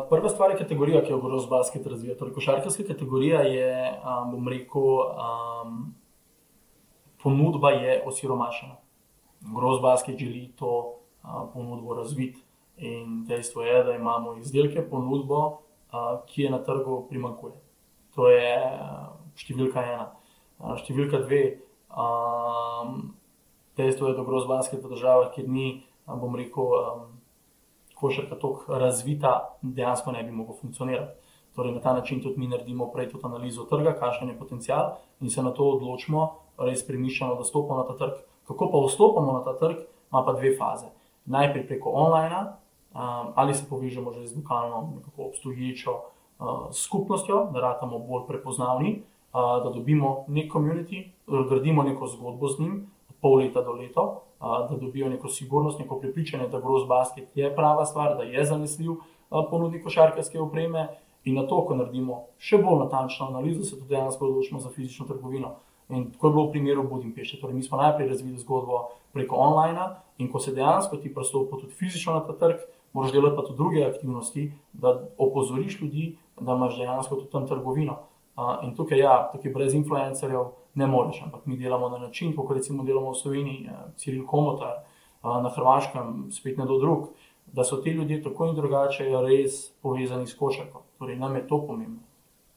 [0.10, 2.17] Prva stvar je kategorija, ki jo Gross Basket razvija.
[2.17, 5.80] Torej, košarkarska kategorija je, um, bom rekel, um,
[7.23, 8.75] ponudba je osiromašena.
[9.55, 12.43] Grozbasket želi to a, ponudbo razviti.
[12.77, 15.60] In dejstvo je, da imamo izdelke, ponudbo,
[15.91, 17.53] a, ki je na trgu primankuje.
[18.15, 18.55] To je
[19.36, 20.12] številka ena.
[20.60, 21.43] A, številka dve,
[21.89, 22.08] a,
[23.77, 26.93] dejstvo je, da grozbasket v državah, kjer ni, a, bom rekel, a,
[27.99, 31.27] košarka tako razvita, dejansko ne bi mogel funkcionirati.
[31.55, 35.29] Torej, na ta način tudi mi naredimo prej tudi analizo trga, kakšen je potencial in
[35.29, 36.27] se na to odločimo,
[36.60, 38.22] res premišljeno, da stopimo na ta trg.
[38.48, 39.78] Kako pa vstopamo na ta trg,
[40.12, 40.88] ima pa dve faze.
[41.26, 42.45] Najprej preko online,
[42.93, 49.02] um, ali se povežemo že z lokalno, nekako obstoječo uh, skupnostjo, da ratamo bolj prepoznavni,
[49.34, 51.10] uh, da dobimo nek community,
[51.50, 52.88] gradimo neko zgodbo z njim,
[53.22, 57.56] pol leta do leta, uh, da dobijo neko sigurnost, neko prepričanje, da Gross Basket je
[57.56, 59.00] prava stvar, da je zanesljiv uh,
[59.50, 60.88] ponudnik košarkarske opreme.
[61.24, 65.06] In na to, ko naredimo še bolj natančno analizo, se tudi dejansko odločimo za fizično
[65.06, 65.58] trgovino.
[65.89, 67.39] In tako je bilo v primeru Budimpešte.
[67.41, 71.73] Torej, mi smo najprej razvili zgodbo preko online, in ko se dejansko ti pristopi tudi
[71.73, 72.62] fizično na ta trg,
[72.93, 77.97] moraš delati pa tudi druge aktivnosti, da opozoriš ljudi, da imaš dejansko tudi tam trgovino.
[78.38, 82.52] Uh, in tukaj, ja, tukaj brez influencerjev ne moreš, ampak mi delamo na način, kot
[82.56, 84.84] recimo delamo v Sloveniji, uh, Ciril Komotar,
[85.23, 87.10] uh, na Hrvaškem, spet ne do drug,
[87.54, 90.84] da so ti ljudje tako in drugače res povezani s košarko.
[90.99, 92.09] Torej, nam je to pomembno.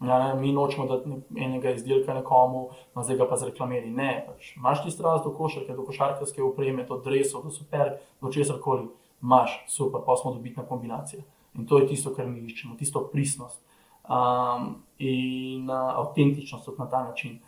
[0.02, 3.90] Ja, mi nočemo dati enega izdelka nekomu, no zdaj ga pa zreklamiri.
[3.90, 8.32] Ne, pač, imaš ti strast do košarke, do košarkarske opreme, do drevesov, do super, do
[8.32, 8.88] česar koli.
[9.22, 11.22] Imaš, super, pa smo dobitna kombinacija.
[11.54, 13.60] In to je tisto, kar mi iščemo, tisto pristnost
[14.08, 17.38] um, in uh, avtentičnost na ta način.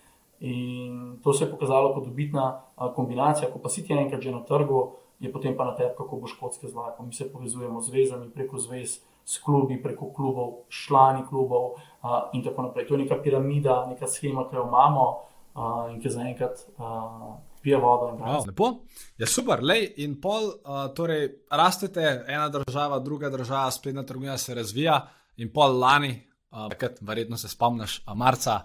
[0.41, 4.31] In to se je pokazalo kot dobitna uh, kombinacija, ko pa si ti enkrat že
[4.31, 7.03] na trgu, je potem pa na tebi, kako boš kocke zlako.
[7.03, 12.45] Mi se povezujemo z vezami preko zvez s klubi, preko klubov, člani klubov uh, in
[12.45, 12.87] tako naprej.
[12.89, 15.07] To je neka piramida, neka schema, ki jo imamo
[15.55, 18.13] uh, in ki zaenkrat uh, pije vodo.
[18.21, 18.71] Wow, lepo,
[19.19, 24.55] je super, lej in pol, uh, torej rastete, ena država, druga država, spletna trgovina se
[24.55, 25.01] razvija
[25.37, 26.13] in pol lani,
[26.51, 26.69] uh,
[27.01, 28.61] verjetno se spomniš, marca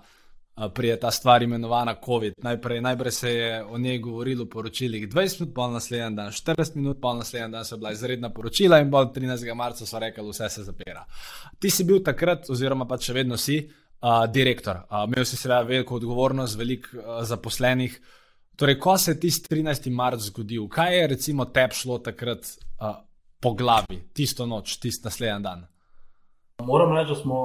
[0.74, 2.34] prije ta stvar imenovana COVID.
[2.38, 6.76] Najprej, najprej se je o njej govorilo v poročilih 20 minut, pol naslednji dan 40
[6.76, 9.54] minut, pol naslednji dan so bila izredna poročila in pol 13.
[9.56, 11.06] marca so rekli, vse se zapira.
[11.60, 13.62] Ti si bil takrat, oziroma pa še vedno si,
[14.02, 14.84] uh, direktor.
[14.90, 18.00] Uh, imel si seveda veliko odgovornost, veliko uh, zaposlenih.
[18.60, 19.90] Torej, ko se je tisti 13.
[19.96, 22.44] marc zgodil, kaj je recimo tebi šlo takrat
[22.82, 23.00] uh,
[23.40, 25.68] po glavi, tisto noč, tisti naslednji dan?
[26.68, 27.40] Moram reči, da smo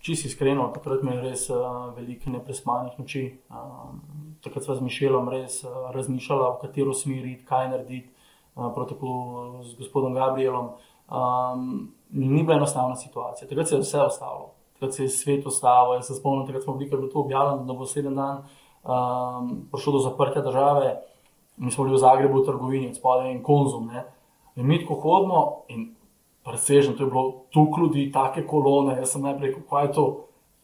[0.00, 3.24] čisto iskreno, takrat mi je res uh, veliko neprespanih noči.
[3.50, 4.00] Um,
[4.44, 8.08] takrat smo z Mišelom res uh, razmišljali, v katero smer iti, kaj narediti,
[8.56, 10.72] uh, protokol z gospodom Gabrielom.
[11.10, 15.94] Um, ni bila enostavna situacija, takrat se je vse ostalo, takrat se je svet ustavil.
[15.98, 18.42] Jaz se spomnim, da smo bili, da bo to objavljeno, da bo sedem dan
[18.82, 20.96] um, prišlo do zaprtja države.
[21.56, 23.90] Mi smo bili v Zagrebu v trgovini, spodaj in konzum.
[23.92, 24.06] Ne?
[24.56, 25.90] In mi tako hodimo in
[26.44, 28.96] presežno, to je bilo tu ljudi, take kolone.
[28.98, 30.06] Jaz sem najprej rekel, kaj je to.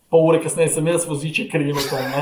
[0.06, 2.04] Pol ure kasneje sem jaz voziče krilo tam.
[2.12, 2.20] Ne?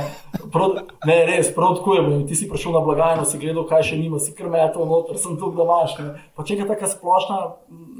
[1.05, 2.05] ne, res, prav tako je.
[2.31, 5.51] Ti si prišel na blagajno, si gledal, kaj še nima, si krmeto noter, sem tu,
[5.53, 5.99] da imaš.
[6.41, 7.39] Če je taka splošna,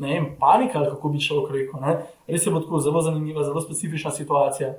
[0.01, 1.85] ne vem, panika, kako bi šel rekel.
[1.85, 1.99] Ne?
[2.25, 4.73] Res je bilo tako zelo zanimiva, zelo specifična situacija.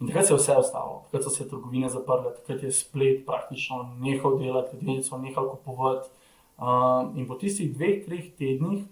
[0.00, 3.80] In takrat se je vse ostalo, takrat so se trgovine zaprle, takrat je splet praktično
[3.98, 6.10] nehal delati, ljudje so nehali kupovati.
[6.58, 8.82] Um, in po tistih dveh, treh tednih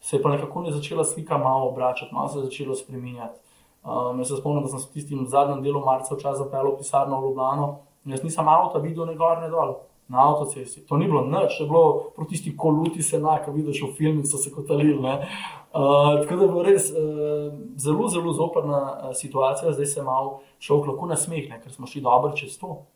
[0.00, 3.38] se je pa nekako ne začela slika malo obračati, malo se je začelo spremenjati.
[3.84, 7.20] Um, se spomnim, da sem se v tistem zadnjem delu marca včasih zapeljal v pisarno
[7.20, 7.68] v Ljubljano
[8.10, 9.76] jaz nisem avto videl ne gor, ne dol.
[10.08, 10.86] Na avtocesti.
[10.88, 14.38] To ni bilo noč, je bilo proti tisti koluti, se enako vidiš v filmih, so
[14.40, 14.96] se kotalili.
[14.96, 20.38] Uh, tako da je bilo res uh, zelo, zelo zoprna uh, situacija, zdaj se malo
[20.64, 21.60] šel lahko na smeh, ne?
[21.60, 22.86] ker smo šli dobro čez to.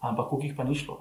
[0.00, 0.98] Ampak koliko jih pa ni šlo.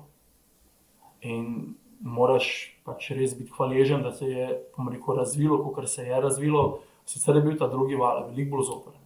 [1.26, 2.48] In moraš
[2.84, 6.80] pač res biti hvaležen, da se je rekel, razvilo, kot se je razvilo.
[7.06, 9.00] Sicer je bil ta drugi val, veliko bolj zoprn.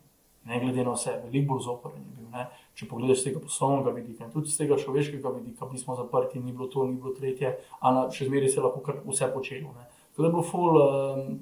[0.47, 2.28] Ne glede na vse, veliko bolj zoprn je bil.
[2.34, 2.45] Ne?
[2.78, 6.39] Če pogledaš z tega poslovnega vidika in tudi z tega človeškega vidika, bili smo zaprti,
[6.39, 9.73] ni bilo to, ni bilo tretje, a še zmeraj se lahko vse počelo.
[10.17, 10.78] To je bilo full.
[10.78, 11.39] Um,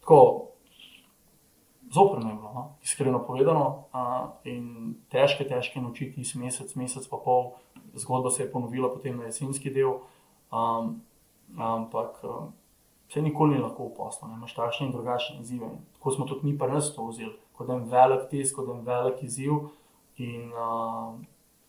[0.00, 0.20] tako
[1.94, 2.76] zoprno je bilo, no?
[2.82, 3.84] iskreno povedano.
[3.92, 7.54] Uh, in težke, težke noči, ti si mesec, mesec pa pol,
[7.94, 10.02] zgodba se je ponovila potem na jesenski del.
[10.54, 11.00] Um,
[11.58, 12.52] ampak um,
[13.08, 15.70] vse nikoli ni lahko uposlo, imaš takšne in drugačne izzive.
[15.98, 19.22] Tako smo tudi mi pa res to vzeli, kot en velik tisk, kot en velik
[19.22, 19.66] izziv.
[20.16, 21.18] In uh,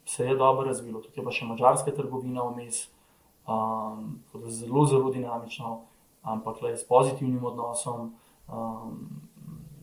[0.06, 2.84] se je dobro razvilo, tukaj pa še mačarska trgovina vmes,
[3.50, 4.20] um,
[4.54, 5.80] zelo, zelo dinamično,
[6.22, 8.12] ampak le s pozitivnim odnosom
[8.46, 9.00] um,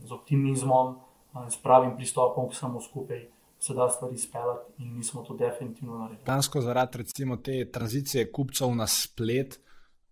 [0.06, 0.94] z optimizmom
[1.42, 3.26] in s pravim pristopom k samo skupaj.
[3.62, 6.24] Se da stvari speljati, in mi smo to definitivno naredili.
[6.26, 9.60] Dansko, zaradi recimo, te tranzicije kupcev na splet,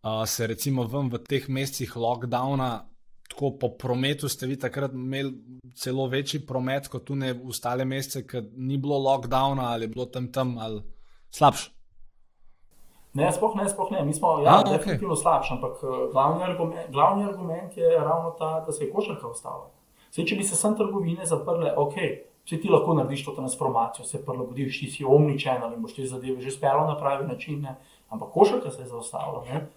[0.02, 2.86] uh, se recimo v teh mesecih lockdowna,
[3.28, 5.34] tako po prometu, ste vi takrat imeli
[5.74, 10.06] celo večji promet kot tu ne ostale mesece, ker ni bilo lockdowna ali je bilo
[10.06, 10.82] tam tam ali
[11.30, 11.70] slabše.
[13.14, 14.04] Ne, sploh ne, sploh ne.
[14.04, 15.22] Mi smo ja, A, definitivno okay.
[15.22, 19.70] slabši, ampak eh, glavni argument, glavni argument je ravno ta, da se je košarka ustavila.
[20.12, 21.96] Zdaj, če bi se sem trgovine zaprle, ok,
[22.44, 26.40] vse ti lahko narediš to transformacijo, se prilagodiš, ti si omničen ali boš te zadeve
[26.40, 27.76] že spelo na pravi način, ne?
[28.09, 29.44] ampak košarka se je zaustavila.
[29.44, 29.68] Ne?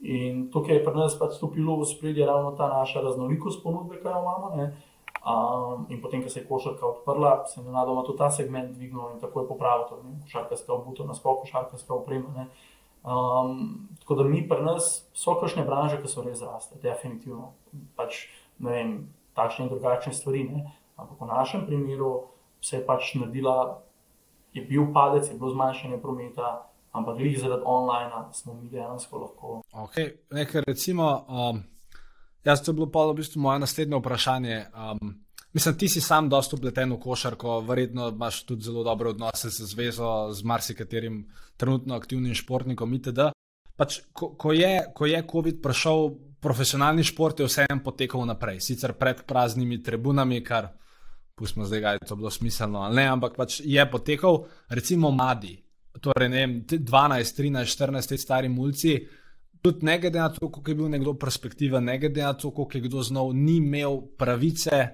[0.00, 4.06] In tukaj je pri nas pač stopilo v spredje ravno ta naša raznolikost ponudbe, ki
[4.06, 4.52] jo imamo.
[4.56, 4.72] Ne?
[5.28, 9.10] Um, in potem, ko se je košarka odprla, se je na tudi ta segment dvignil
[9.14, 9.84] in tako je popravil.
[10.22, 12.46] Košarkarska obutev, nasploh košarkarska oprema.
[13.04, 17.52] Um, tako da mi pri nas so kakšne branže, ki so res zrasle, definitivno.
[17.96, 18.28] Pač,
[18.58, 18.94] ne vem,
[19.34, 20.44] takšne in drugačne stvari.
[20.48, 20.64] Ne?
[20.98, 22.26] Ampak v našem primeru
[22.60, 23.78] se je pač naredila,
[24.52, 29.62] je bil padec, je bilo zmanjšanje prometa, ampak glih zaradi online smo mi dejansko lahko.
[29.72, 30.18] Okay.
[30.34, 31.62] Nekaj recimo, um,
[32.44, 34.58] jaz to je bilo pa v bistvu moje naslednje vprašanje.
[34.74, 35.16] Um,
[35.52, 39.64] Mislim, ti si sam dosta upleten v košarko, verjetno imaš tudi zelo dobre odnose z
[39.64, 41.22] zvezo, z marsikaterim
[41.56, 43.30] trenutno aktivnim športnikom itd.
[43.76, 49.24] Pač, ko, ko, je, je COVID prišel, profesionalni šport je vseeno potekal naprej, sicer pred
[49.24, 50.68] praznimi tribunami, kar
[51.38, 55.56] pustimo zdaj, da je to bilo smiselno ali ne, ampak pač je potekal, recimo, mladi,
[56.00, 58.98] torej ne vem, 12, 13, 14 let stari mulci.
[59.62, 62.78] Tudi ne glede na to, kako je bil nekdo perspektiven, ne glede na to, kako
[62.78, 64.86] je kdo znal, ni imel pravice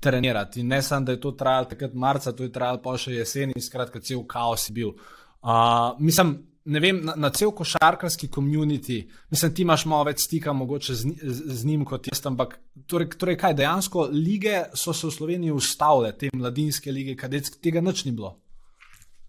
[0.00, 0.60] trenirati.
[0.60, 3.60] In ne samo, da je to trajalo takrat marca, to je trajalo pa še jeseni,
[3.62, 4.94] skratka, cel kaos je bil.
[5.42, 10.52] Uh, mislim, ne vem, na, na cel košarkarski komunity, mislim, ti imaš malo več stika
[10.52, 15.06] mogoče z, z, z njim kot jaz, ampak torej, torej kaj dejansko lige so se
[15.06, 18.36] v Sloveniji ustavile, te mladinske lige, kadetske, tega nič ni bilo.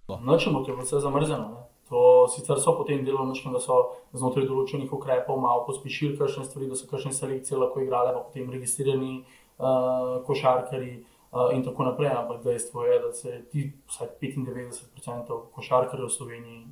[0.08, 1.48] Nočemo, ker je vse zamrzeno.
[1.54, 1.70] Ne?
[1.90, 3.80] To sicer so potem delovno, da so
[4.14, 8.50] znotraj določenih ukrepov malo pospešili kakšne stvari, da so kakšne selekcije lahko igrale, pa potem
[8.50, 12.14] registrirani uh, košarkari uh, in tako naprej.
[12.18, 16.64] Ampak dejstvo je, da se ti, vsaj 95% košarkarjev v Sloveniji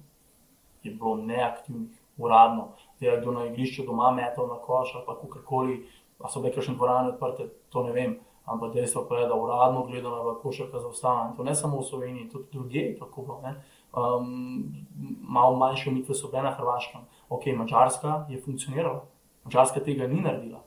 [0.84, 2.68] je bilo neaktivnih, uradno.
[3.00, 5.78] Da je kdo na igrišču doma metal na koš ali kakorkoli,
[6.18, 8.20] pa so bile kakšne dvorane odprte, to ne vem.
[8.46, 11.34] Ampak dejstvo pa je, da uradno gledano je košarka zaostala.
[11.38, 13.54] To ne samo v Sloveniji, tudi drugje je tako bilo.
[13.92, 14.86] Um,
[15.22, 17.02] malo manjše umitve so bile na Hrvaškem.
[17.30, 19.06] Ok, Mačarska je funkcionirala,
[19.44, 20.64] Mačarska tega ni naredila.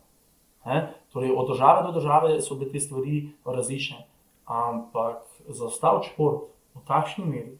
[1.12, 4.06] Torej, od države do države so bile te stvari različne.
[4.44, 7.58] Ampak za ostal šport v takšni meri,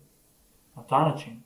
[0.75, 1.43] na ta način,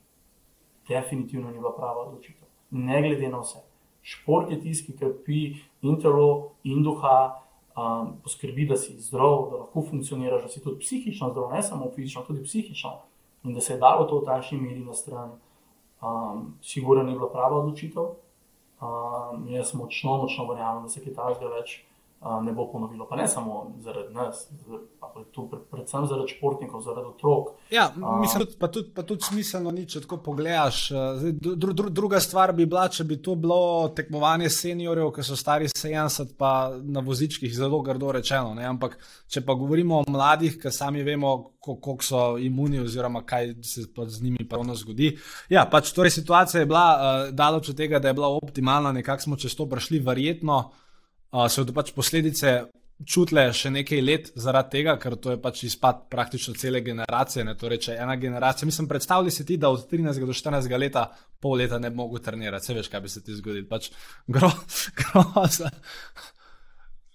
[0.89, 2.47] definitivno ni bila prava odločitev.
[2.71, 3.61] Ne glede na vse.
[4.01, 5.41] Šport je tisti, ki krepi
[5.81, 7.41] in telo, in duha,
[7.77, 11.91] um, poskrbi, da si zdrav, da lahko funkcioniraš, da si tudi psihično zdrav, ne samo
[11.95, 12.95] fizično, tudi psihično.
[13.43, 15.31] In da se je dalo to v takšni meri na stran,
[16.01, 18.15] um, sigurno ni bila prava odločitev.
[18.79, 21.81] Um, jaz močno, močno verjamem, da se kaj takega več
[22.21, 23.07] ne bo ponovilo.
[23.09, 24.47] Pa ne samo zaradi nas,
[25.01, 27.53] ampak tudi predvsem zaradi športnikov, zaradi otrok.
[27.71, 30.81] Ja, mislim, pa tudi, pa tudi smiselno ni, če tako pogledaš.
[31.39, 35.69] Dru, dru, druga stvar bi bila, če bi to bilo tekmovanje seniorjev, ki so stari
[35.71, 36.51] 70, pa
[36.83, 38.51] na vozičkih, zelo grdo rečeno.
[38.57, 38.67] Ne?
[38.67, 38.99] Ampak
[39.31, 44.21] če pa govorimo o mladih, ki sami vemo, koliko so imuni, oziroma kaj se z
[44.23, 45.13] njimi pravno zgodi.
[45.49, 49.29] Ja, pač torej situacija je bila uh, daleč od tega, da je bila optimalna, nekako
[49.29, 50.63] smo čez to prišli, verjetno
[51.31, 52.59] uh, se bodo pač posledice
[53.07, 57.45] čutile še nekaj let zaradi tega, ker to je pač izpad praktično cele generacije.
[57.47, 57.55] Ne?
[57.59, 61.05] Torej, če ena generacija, mislim, predstavljaj si ti, da od 13 do 14 leta,
[61.39, 63.69] pol leta ne bi mogel trenirati, se veš, kaj bi se ti zgodilo.
[63.71, 63.91] Pač
[64.27, 64.51] gro,
[64.99, 65.71] groza.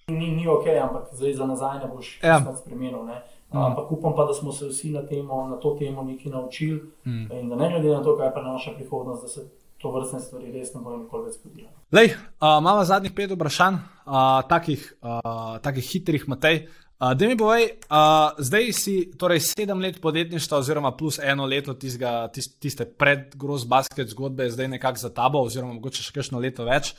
[0.09, 2.41] Ni, ni ok, ampak zdaj za nazaj ne boš ja.
[2.61, 3.05] spremenil.
[3.09, 3.21] Ne?
[3.53, 3.61] Mm.
[3.71, 7.29] Ampak upam pa, da smo se vsi na, temo, na to temo nekaj naučili mm.
[7.33, 9.45] in da ne glede na to, kaj prinaša prihodnost, da se
[9.85, 11.69] to vrstne stvari res ne bodo nikoli več zgodile.
[11.93, 16.63] Lej, uh, imamo zadnjih pet vprašanj, uh, takih, uh, takih hitrih, Matej.
[16.95, 21.75] Uh, da mi povej, uh, zdaj si torej sedem let podjetništva, oziroma plus eno leto
[21.77, 26.95] tistega, tiste predgroz basket zgodbe, zdaj nekako za tabo, oziroma mogoče še kakšno leto več.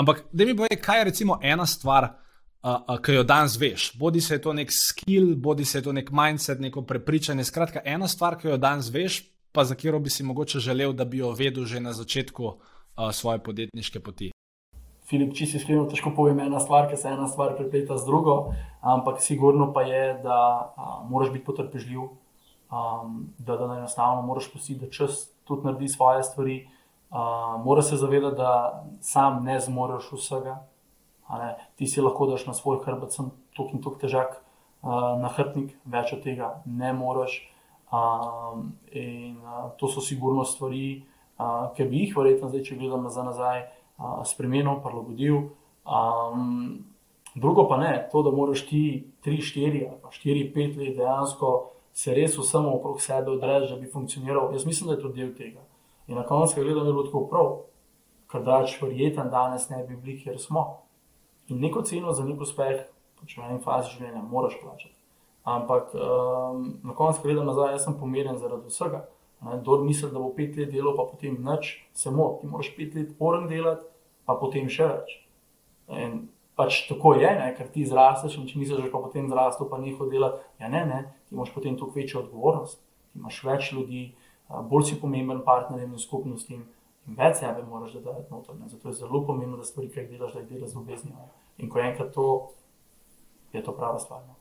[0.00, 3.90] Ampak da mi povej, kaj je recimo ena stvar, uh, uh, ki jo danes veš.
[4.00, 7.44] Bodi se to nek skill, bodi se to nek mindset, neko prepričanje.
[7.50, 9.20] Skratka, ena stvar, ki jo danes veš,
[9.52, 12.56] pa za katero bi si mogoče želel, da bi jo vedel že na začetku uh,
[13.12, 14.30] svoje podjetniške poti?
[15.08, 18.54] Filip, če si iskren, težko povem ena stvar, ker se ena stvar prepleta z drugo,
[18.80, 20.38] ampak sigurno pa je, da
[20.72, 22.06] uh, moraš biti potrpežljiv,
[22.72, 26.62] um, da, da enostavno moraš pustiti, da čas tudi naredi svoje stvari.
[27.12, 30.62] Uh, moraš se zavedati, da sam ne zmoriš vsega.
[31.28, 31.56] Ne?
[31.76, 35.74] Ti si lahko daš na svoj hrbet, sem tukaj in tukaj težak uh, na hrbnik,
[35.84, 37.42] več od tega ne moreš.
[37.92, 41.02] Um, in uh, to so sigurno stvari,
[41.36, 43.66] uh, ki bi jih, verjetno, zdaj, če gledam za nazaj,
[43.98, 45.50] uh, spremenil, prilagodil.
[45.84, 46.86] Um,
[47.34, 51.52] drugo pa ne, to, da moraš ti 3, 4, 4, 5 let dejansko
[51.92, 54.54] se res vsemu okrog sebe odreči, da bi funkcioniral.
[54.56, 55.60] Jaz mislim, da je to del tega.
[56.08, 57.52] In na koncu gledam, da je tako prav,
[58.32, 60.64] ker dač verjeten danes ne bi bili, kjer smo.
[61.48, 62.86] In neko ceno za nek uspeh,
[63.20, 65.01] pač v eni fazi življenja, moraš plačati.
[65.44, 69.06] Ampak um, na koncu gledam nazaj, jaz sem pomeren zaradi vsega.
[69.42, 72.44] Kdo misli, da bo pet let delo, pa potem nič, se moti.
[72.44, 73.82] Ti moraš pet let poren delati,
[74.26, 75.16] pa potem še več.
[75.90, 77.48] In pač tako je, ne?
[77.56, 80.46] ker ti zrasteš in če misliš, da pa potem zrastel, pa neho delati.
[80.62, 82.78] Ja, ne, ne, ti imaš potem tukaj večjo odgovornost,
[83.10, 84.04] ti imaš več ljudi,
[84.70, 86.62] bolj si pomemben partner in skupnostim.
[87.10, 88.54] In več sebe moraš dodati noter.
[88.70, 91.24] Zato je zelo pomembno, da stvari, ki jih delaš, da jih delaš z ljubeznijo.
[91.58, 92.26] In ko enkrat to,
[93.52, 94.22] je to prava stvar.
[94.28, 94.38] No.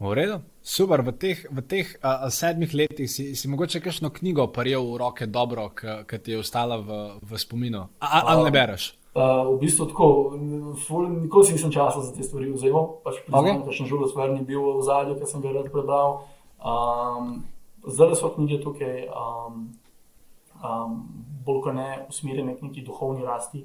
[0.00, 1.02] V redu, super.
[1.06, 5.26] V teh, v teh uh, sedmih letih si, si mogoče kakšno knjigo prijel v roke,
[5.26, 7.86] dobro, ki ti je ostala v, v spominu.
[8.02, 8.94] Ali ne bereš?
[9.14, 10.34] Uh, v bistvu tako,
[11.22, 12.74] nikoli si nisem časa za te stvari vzel,
[13.06, 13.70] pač priznam, okay.
[13.70, 16.26] sem živelo stvar ni bil v zadju, ker sem ga rad prebral.
[16.58, 17.46] Um,
[17.86, 19.70] zdaj so knjige tukaj um,
[20.58, 21.06] um,
[21.46, 23.62] bolj kot ne usmerjene k neki duhovni rasti,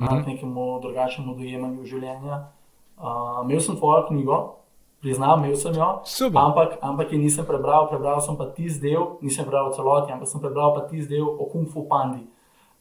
[0.00, 0.24] uh -huh.
[0.24, 2.48] k nekemu drugačnemu dojemanju življenja.
[2.96, 4.61] Uh, imel sem tvojo knjigo,
[5.02, 5.88] priznam, imel sem jo.
[6.38, 10.40] Ampak, ampak je nisem prebral, prebral sem pa tisti del, nisem prebral celoti, ampak sem
[10.40, 12.22] prebral pa tisti del o Kung Fu Pandi.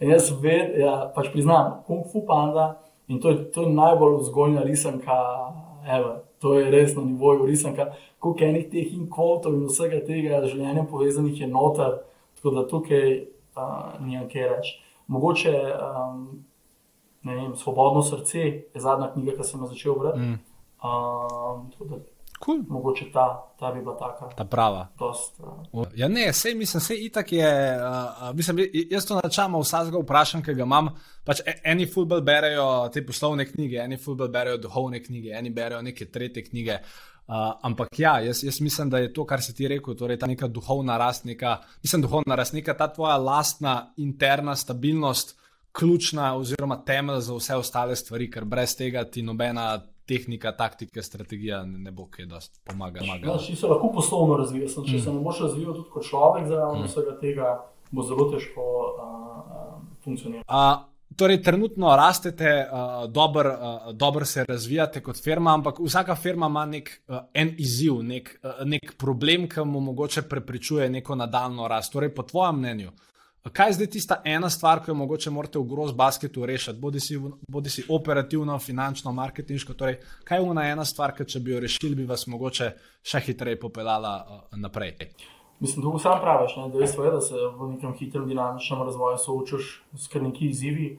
[0.02, 2.76] In jaz ved, ja, pač priznam, Kung Fu Panda
[3.10, 5.18] in to je, to je najbolj vzgojna risanka,
[5.98, 10.44] evo, to je res na nivoju risanka, koliko enih teh in kvotov in vsega tega
[10.46, 12.00] življenja povezanih je noter,
[12.38, 13.10] tako da tukaj
[13.58, 14.78] uh, nijem kaj reči.
[15.12, 16.22] Mogoče, um,
[17.28, 20.22] ne vem, Svobodno srce je zadnja knjiga, ki sem jo začel brati.
[20.22, 20.40] Mm.
[20.84, 21.70] Um,
[22.46, 22.64] Cool.
[22.68, 24.30] Mogoče ta, ta bi bila taka.
[24.36, 24.88] Ta prava.
[25.00, 25.40] Dost,
[25.72, 25.86] uh.
[25.96, 27.78] Ja, ne, sej, mislim, sej itak je.
[27.78, 30.90] Uh, mislim, jaz to načeloma vsakega vprašam, ki ga imam.
[31.26, 35.84] Pač e, eni futbol berejo te poslovne knjige, eni futbol berejo duhovne knjige, eni berejo
[35.86, 36.80] neke tretje knjige.
[37.32, 40.28] Uh, ampak ja, jaz, jaz mislim, da je to, kar si ti rekel, torej ta
[40.28, 45.38] neka duhovna rast, neka, mislim, duhovna rast, neka ta tvoja lastna interna stabilnost,
[45.72, 49.78] ključna oziroma temelj za vse ostale stvari, ker brez tega ti nobena
[50.12, 53.18] tehnika, taktika, strategija ne, bo kaj dosti pomagala.
[53.24, 55.04] Ja, če se lahko poslovno razvijaš, če mm.
[55.06, 56.92] se ne boš razvijal tudi kot človek, zaradi mm.
[56.92, 57.52] vsega tega
[57.92, 60.48] bo zelo težko uh, uh, funkcionirati.
[60.48, 60.88] Uh,
[61.20, 66.64] Torej, trenutno rastete, uh, dobro uh, dobr se razvijate kot firma, ampak vsaka firma ima
[66.66, 71.92] nek uh, en izziv, nek, uh, nek problem, ki mu mogoče preprečuje neko nadaljno rast.
[71.94, 73.11] Torej, po tvojem mnenju, uh,
[73.50, 77.00] Kaj je zdaj tista ena stvar, ki jo mogoče morate v groz basketu rešiti, bodi
[77.00, 77.18] si,
[77.50, 79.74] bodi si operativno, finančno, marketinško?
[79.74, 82.68] Torej, kaj je ona ena stvar, ki če bi jo rešili, bi vas mogoče
[83.02, 84.94] še hitreje popeljala uh, naprej?
[85.60, 89.72] Mislim, da sam praviš, da je dejstvo, da se v nekem hitrem dinamičnem razvoju soočaš
[89.98, 90.92] s kar neki izzivi.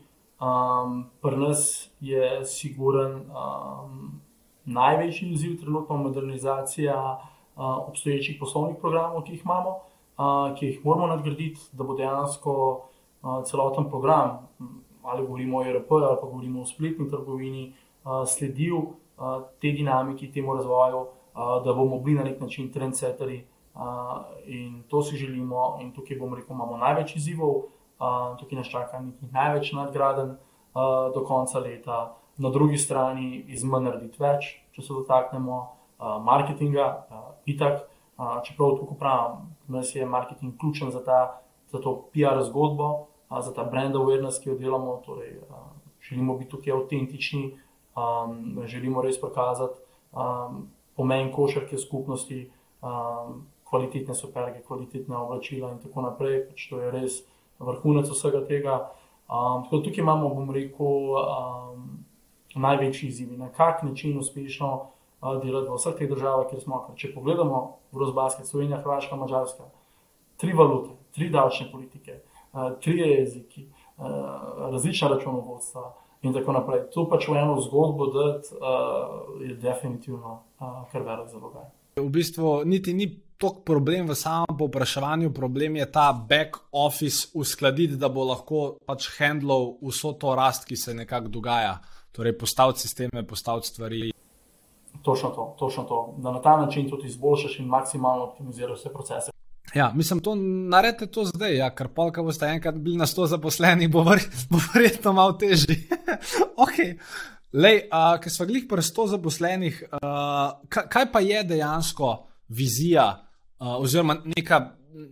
[0.43, 4.19] Um, Pri nas je siguren um,
[4.65, 9.79] največji izziv trenutno modernizacija uh, obstoječih poslovnih programov, ki jih imamo,
[10.19, 12.55] uh, ki jih moramo nadgraditi, da bo dejansko
[13.23, 14.49] uh, celoten program,
[15.03, 17.73] ali govorimo o ERP ali pa govorimo o spletni trgovini,
[18.05, 23.45] uh, sledil uh, tej dinamiki, temu razvoju, uh, da bomo bili na nek način trendsetteri.
[23.75, 23.81] Uh,
[24.47, 29.01] in to si želimo, in tukaj bomo rekel, imamo največ izzivov, uh, tukaj nas čaka
[29.01, 34.83] nekaj največ nadgraden uh, do konca leta na drugi strani iz manj narediti več, če
[34.83, 37.89] se dotaknemo uh, marketinga, uh, itak.
[38.45, 39.37] Čeprav tako pravim,
[39.69, 44.43] da je marketing ključen za, ta, za to PR zgodbo, uh, za ta brand awareness,
[44.43, 45.01] ki jo delamo.
[45.07, 45.57] Torej, uh,
[46.09, 47.59] želimo biti tukaj avtentični,
[47.97, 49.75] um, želimo res pokazati
[50.13, 52.51] um, pomen košarke skupnosti,
[52.83, 56.47] um, kvalitetne superge, kvalitetne oblačila in tako naprej.
[56.49, 57.23] Pač to je res
[57.59, 58.79] vrhunec vsega tega.
[59.33, 62.05] Um, tukaj imamo, bom rekel, um,
[62.55, 64.92] največji izzivi, na kak način uspešno uh,
[65.43, 66.83] delati v vseh teh državah, kjer smo.
[66.99, 67.63] Če pogledamo
[67.95, 69.69] Grozbasket, Slovenija, Hrvaška, Mačarska,
[70.41, 72.21] tri valute, tri davčne politike,
[72.53, 74.07] uh, tri jeziki, uh,
[74.73, 75.85] različna računovodstva
[76.23, 76.87] in tako naprej.
[76.95, 80.41] To pač v eno zgodbo, da uh, je definitivno
[80.93, 81.71] kar velik zalogaj.
[81.99, 83.09] V bistvu niti ni
[83.43, 89.11] tok problem v samem povpraševanju, problem je ta back office uskladiti, da bo lahko pač
[89.19, 91.81] handlal vso to rast, ki se nekako dogaja.
[92.13, 94.12] Torej, postaviti sisteme, postaviti stvari.
[95.03, 99.31] Točno to, točno to, da na ta način tudi izboljšaš in maksimalno optimiziraš vse procese.
[99.75, 103.27] Ja, mislim, to naredite to zdaj, ja, ker pa, ko boste enkrat bili na sto
[103.27, 105.79] zaposlenih, bo, ver, bo verjetno malo težje.
[106.65, 106.99] okay.
[107.53, 112.13] Lej, uh, ker smo glih pri sto zaposlenih, uh, kaj pa je dejansko
[112.49, 114.61] vizija uh, oziroma neka,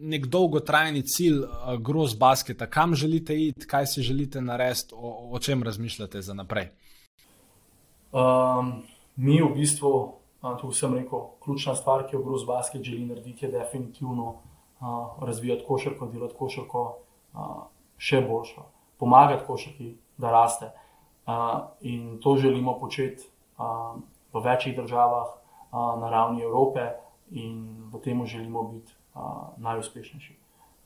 [0.00, 5.38] nek dolgotrajni cilj uh, groz basketa, kam želite iti, kaj si želite narediti, o, o
[5.38, 6.68] čem razmišljate za naprej?
[8.12, 8.82] Um,
[9.16, 10.14] mi v bistvu,
[10.60, 15.64] tu sem rekel, ključna stvar, ki jo Gruz Basket želi narediti, je definitivno uh, razvijati
[15.68, 16.84] košarko, delati košarko
[17.34, 17.50] uh,
[17.98, 18.64] še boljšo,
[18.98, 20.70] pomagati košarki, da raste.
[21.26, 21.34] Uh,
[21.80, 24.00] in to želimo početi uh,
[24.32, 26.88] v večjih državah uh, na ravni Evrope,
[27.30, 29.22] in v tem želimo biti uh,
[29.56, 30.36] najuspešnejši.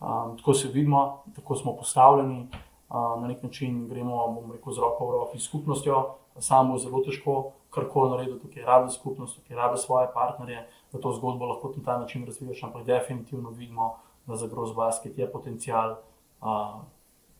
[0.00, 2.48] Um, tako se vidimo, tako smo postavljeni,
[2.88, 7.02] uh, na nek način gremo, rekel, z roko v roki s skupnostjo sam bo zelo
[7.04, 11.84] težko karkoli narediti, tukaj rabi skupnost, tukaj rabi svoje partnerje, da to zgodbo lahko na
[11.84, 12.62] ta način razvijaš.
[12.62, 15.96] Ampak definitivno vidimo, da za groz basket je potencial
[16.40, 16.80] uh,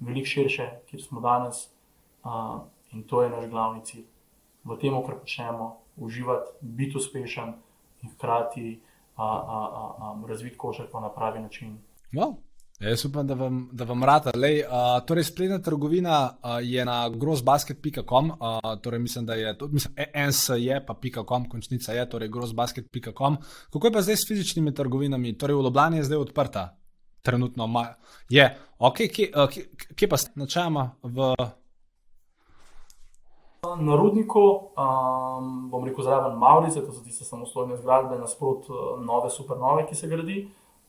[0.00, 1.68] veliko širše, kjer smo danes
[2.24, 2.60] uh,
[2.92, 4.04] in to je naš glavni cilj.
[4.64, 7.54] V tem, kar počnemo, uživati, biti uspešen
[8.02, 8.80] in hkrati
[9.16, 11.78] uh, uh, uh, razviti košarko na pravi način.
[12.12, 12.34] Wow.
[12.84, 14.30] Jaz upam, da vam, da vam rata.
[14.36, 19.68] Lej, uh, torej, spletna trgovina uh, je na grozbasket.com, uh, torej mislim, da je to,
[19.68, 20.94] mislim, ens je pa
[21.28, 23.36] .com, končnica je, torej grozbasket.com.
[23.72, 25.38] Kako je pa zdaj s fizičnimi trgovinami?
[25.38, 26.76] Torej, v Ljubljani je zdaj odprta,
[27.22, 27.86] trenutno ma,
[28.28, 28.50] je.
[28.78, 29.64] Ok, kje, uh, kje,
[29.94, 31.32] kje pa ste načajama v.
[33.80, 34.44] Na rudniku,
[34.76, 39.96] um, bom rekel, zraven Maurice, to so tiste samostojne zgradbe, nasprot uh, nove supernove, ki
[39.96, 40.36] se gradi.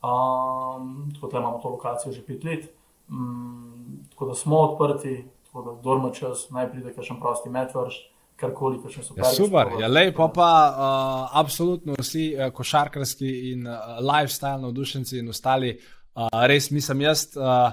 [0.04, 2.68] Um, tako da imamo to lokacijo že pet let,
[3.08, 8.04] um, tako da smo odprti, tako da dormo čas, naj pride še en prosti medvrš.
[8.36, 13.96] Karkoli, kar ja, super, je ja, lepo, pa uh, absolutno vsi uh, košarkarski in uh,
[14.04, 15.70] lifestyle navdušenci in ostali.
[16.12, 17.72] Uh, res mislim, jaz, uh,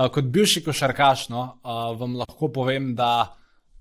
[0.00, 3.36] uh, kot bivši košarkaš, no, uh, vam lahko povem, da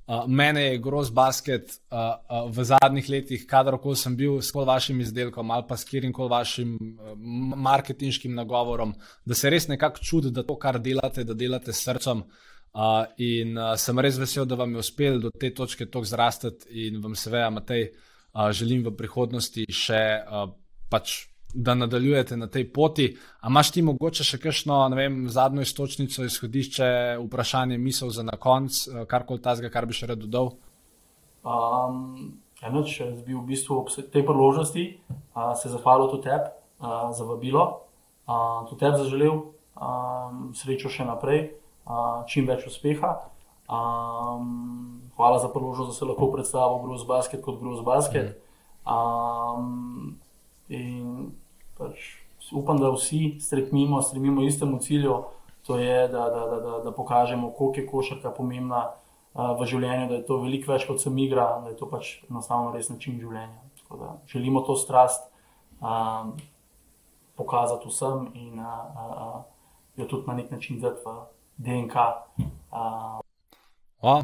[0.09, 5.01] Uh, mene je groz basket uh, uh, v zadnjih letih, kadarkoli sem bil s vašim
[5.03, 7.11] izdelkom ali pa s kjerim koli vašim uh,
[7.55, 8.95] marketinškim nagovorom,
[9.25, 12.23] da se res nekako čudim, da to, kar delate, da delate s srcem.
[12.73, 16.87] Uh, in uh, sem res vesel, da vam je uspelo do te točke tako zrastati
[16.87, 17.91] in vam seveda, Matej,
[18.33, 20.49] uh, želim v prihodnosti še uh,
[20.89, 21.19] pač
[21.53, 23.17] da nadaljujete na tej poti.
[23.41, 26.89] A imaš ti mogoče še kakšno, ne vem, zadnjo istočnico, izhodišče,
[27.23, 30.53] vprašanje, misel za na konc, eh, karkoli tazga, kar bi še rad dodal?
[31.43, 36.51] Um, eno, če bi v bistvu ob tej priložnosti uh, se zahvalil tudi tebi
[37.15, 37.63] za vabilo,
[38.27, 39.33] uh, tudi tebi zaželel
[39.79, 41.49] um, srečo še naprej,
[41.87, 43.15] uh, čim več uspeha.
[43.69, 48.35] Um, hvala za priložnost, da se lahko predstavim Gruz Basket kot Gruz Basket.
[48.83, 50.19] Um,
[50.69, 51.31] In
[51.77, 52.19] pač
[52.53, 55.23] upam, da vsi stremimo, stremimo istemu cilju,
[55.67, 60.07] to je, da, da, da, da, da pokažemo, koliko je košarka pomembna uh, v življenju,
[60.09, 63.19] da je to veliko več kot sem igra, da je to pač enostavno res način
[63.19, 63.65] življenja.
[64.29, 65.31] Želimo to strast
[65.81, 66.35] um,
[67.37, 69.39] pokazati vsem in uh, uh,
[69.97, 71.15] jo tudi na nek način dati v
[71.57, 71.95] DNK.
[72.69, 73.19] Uh,
[74.01, 74.21] O,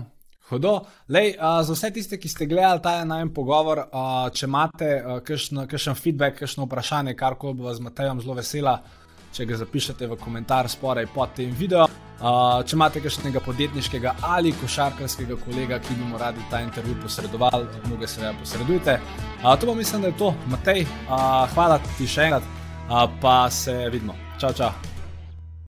[0.50, 0.82] hudo.
[1.10, 5.20] Lej, uh, za vse tiste, ki ste gledali ta en pogovor, uh, če imate uh,
[5.24, 8.80] kakšen feedback, kakšno vprašanje, kar koli bo z Matejem zelo vesela,
[9.36, 11.92] če ga zapišete v komentar spodaj pod tem videom.
[12.16, 17.68] Uh, če imate kakšnega podjetniškega ali košarkarskega kolega, ki bi mu radi ta intervju posredovali,
[17.90, 18.98] mu ga seveda posredujte.
[19.44, 20.86] Uh, to pa mislim, da je to, Matej.
[21.10, 22.52] Uh, hvala ti še enkrat,
[22.88, 24.16] uh, pa se vidimo.
[24.40, 24.95] Čau, čau.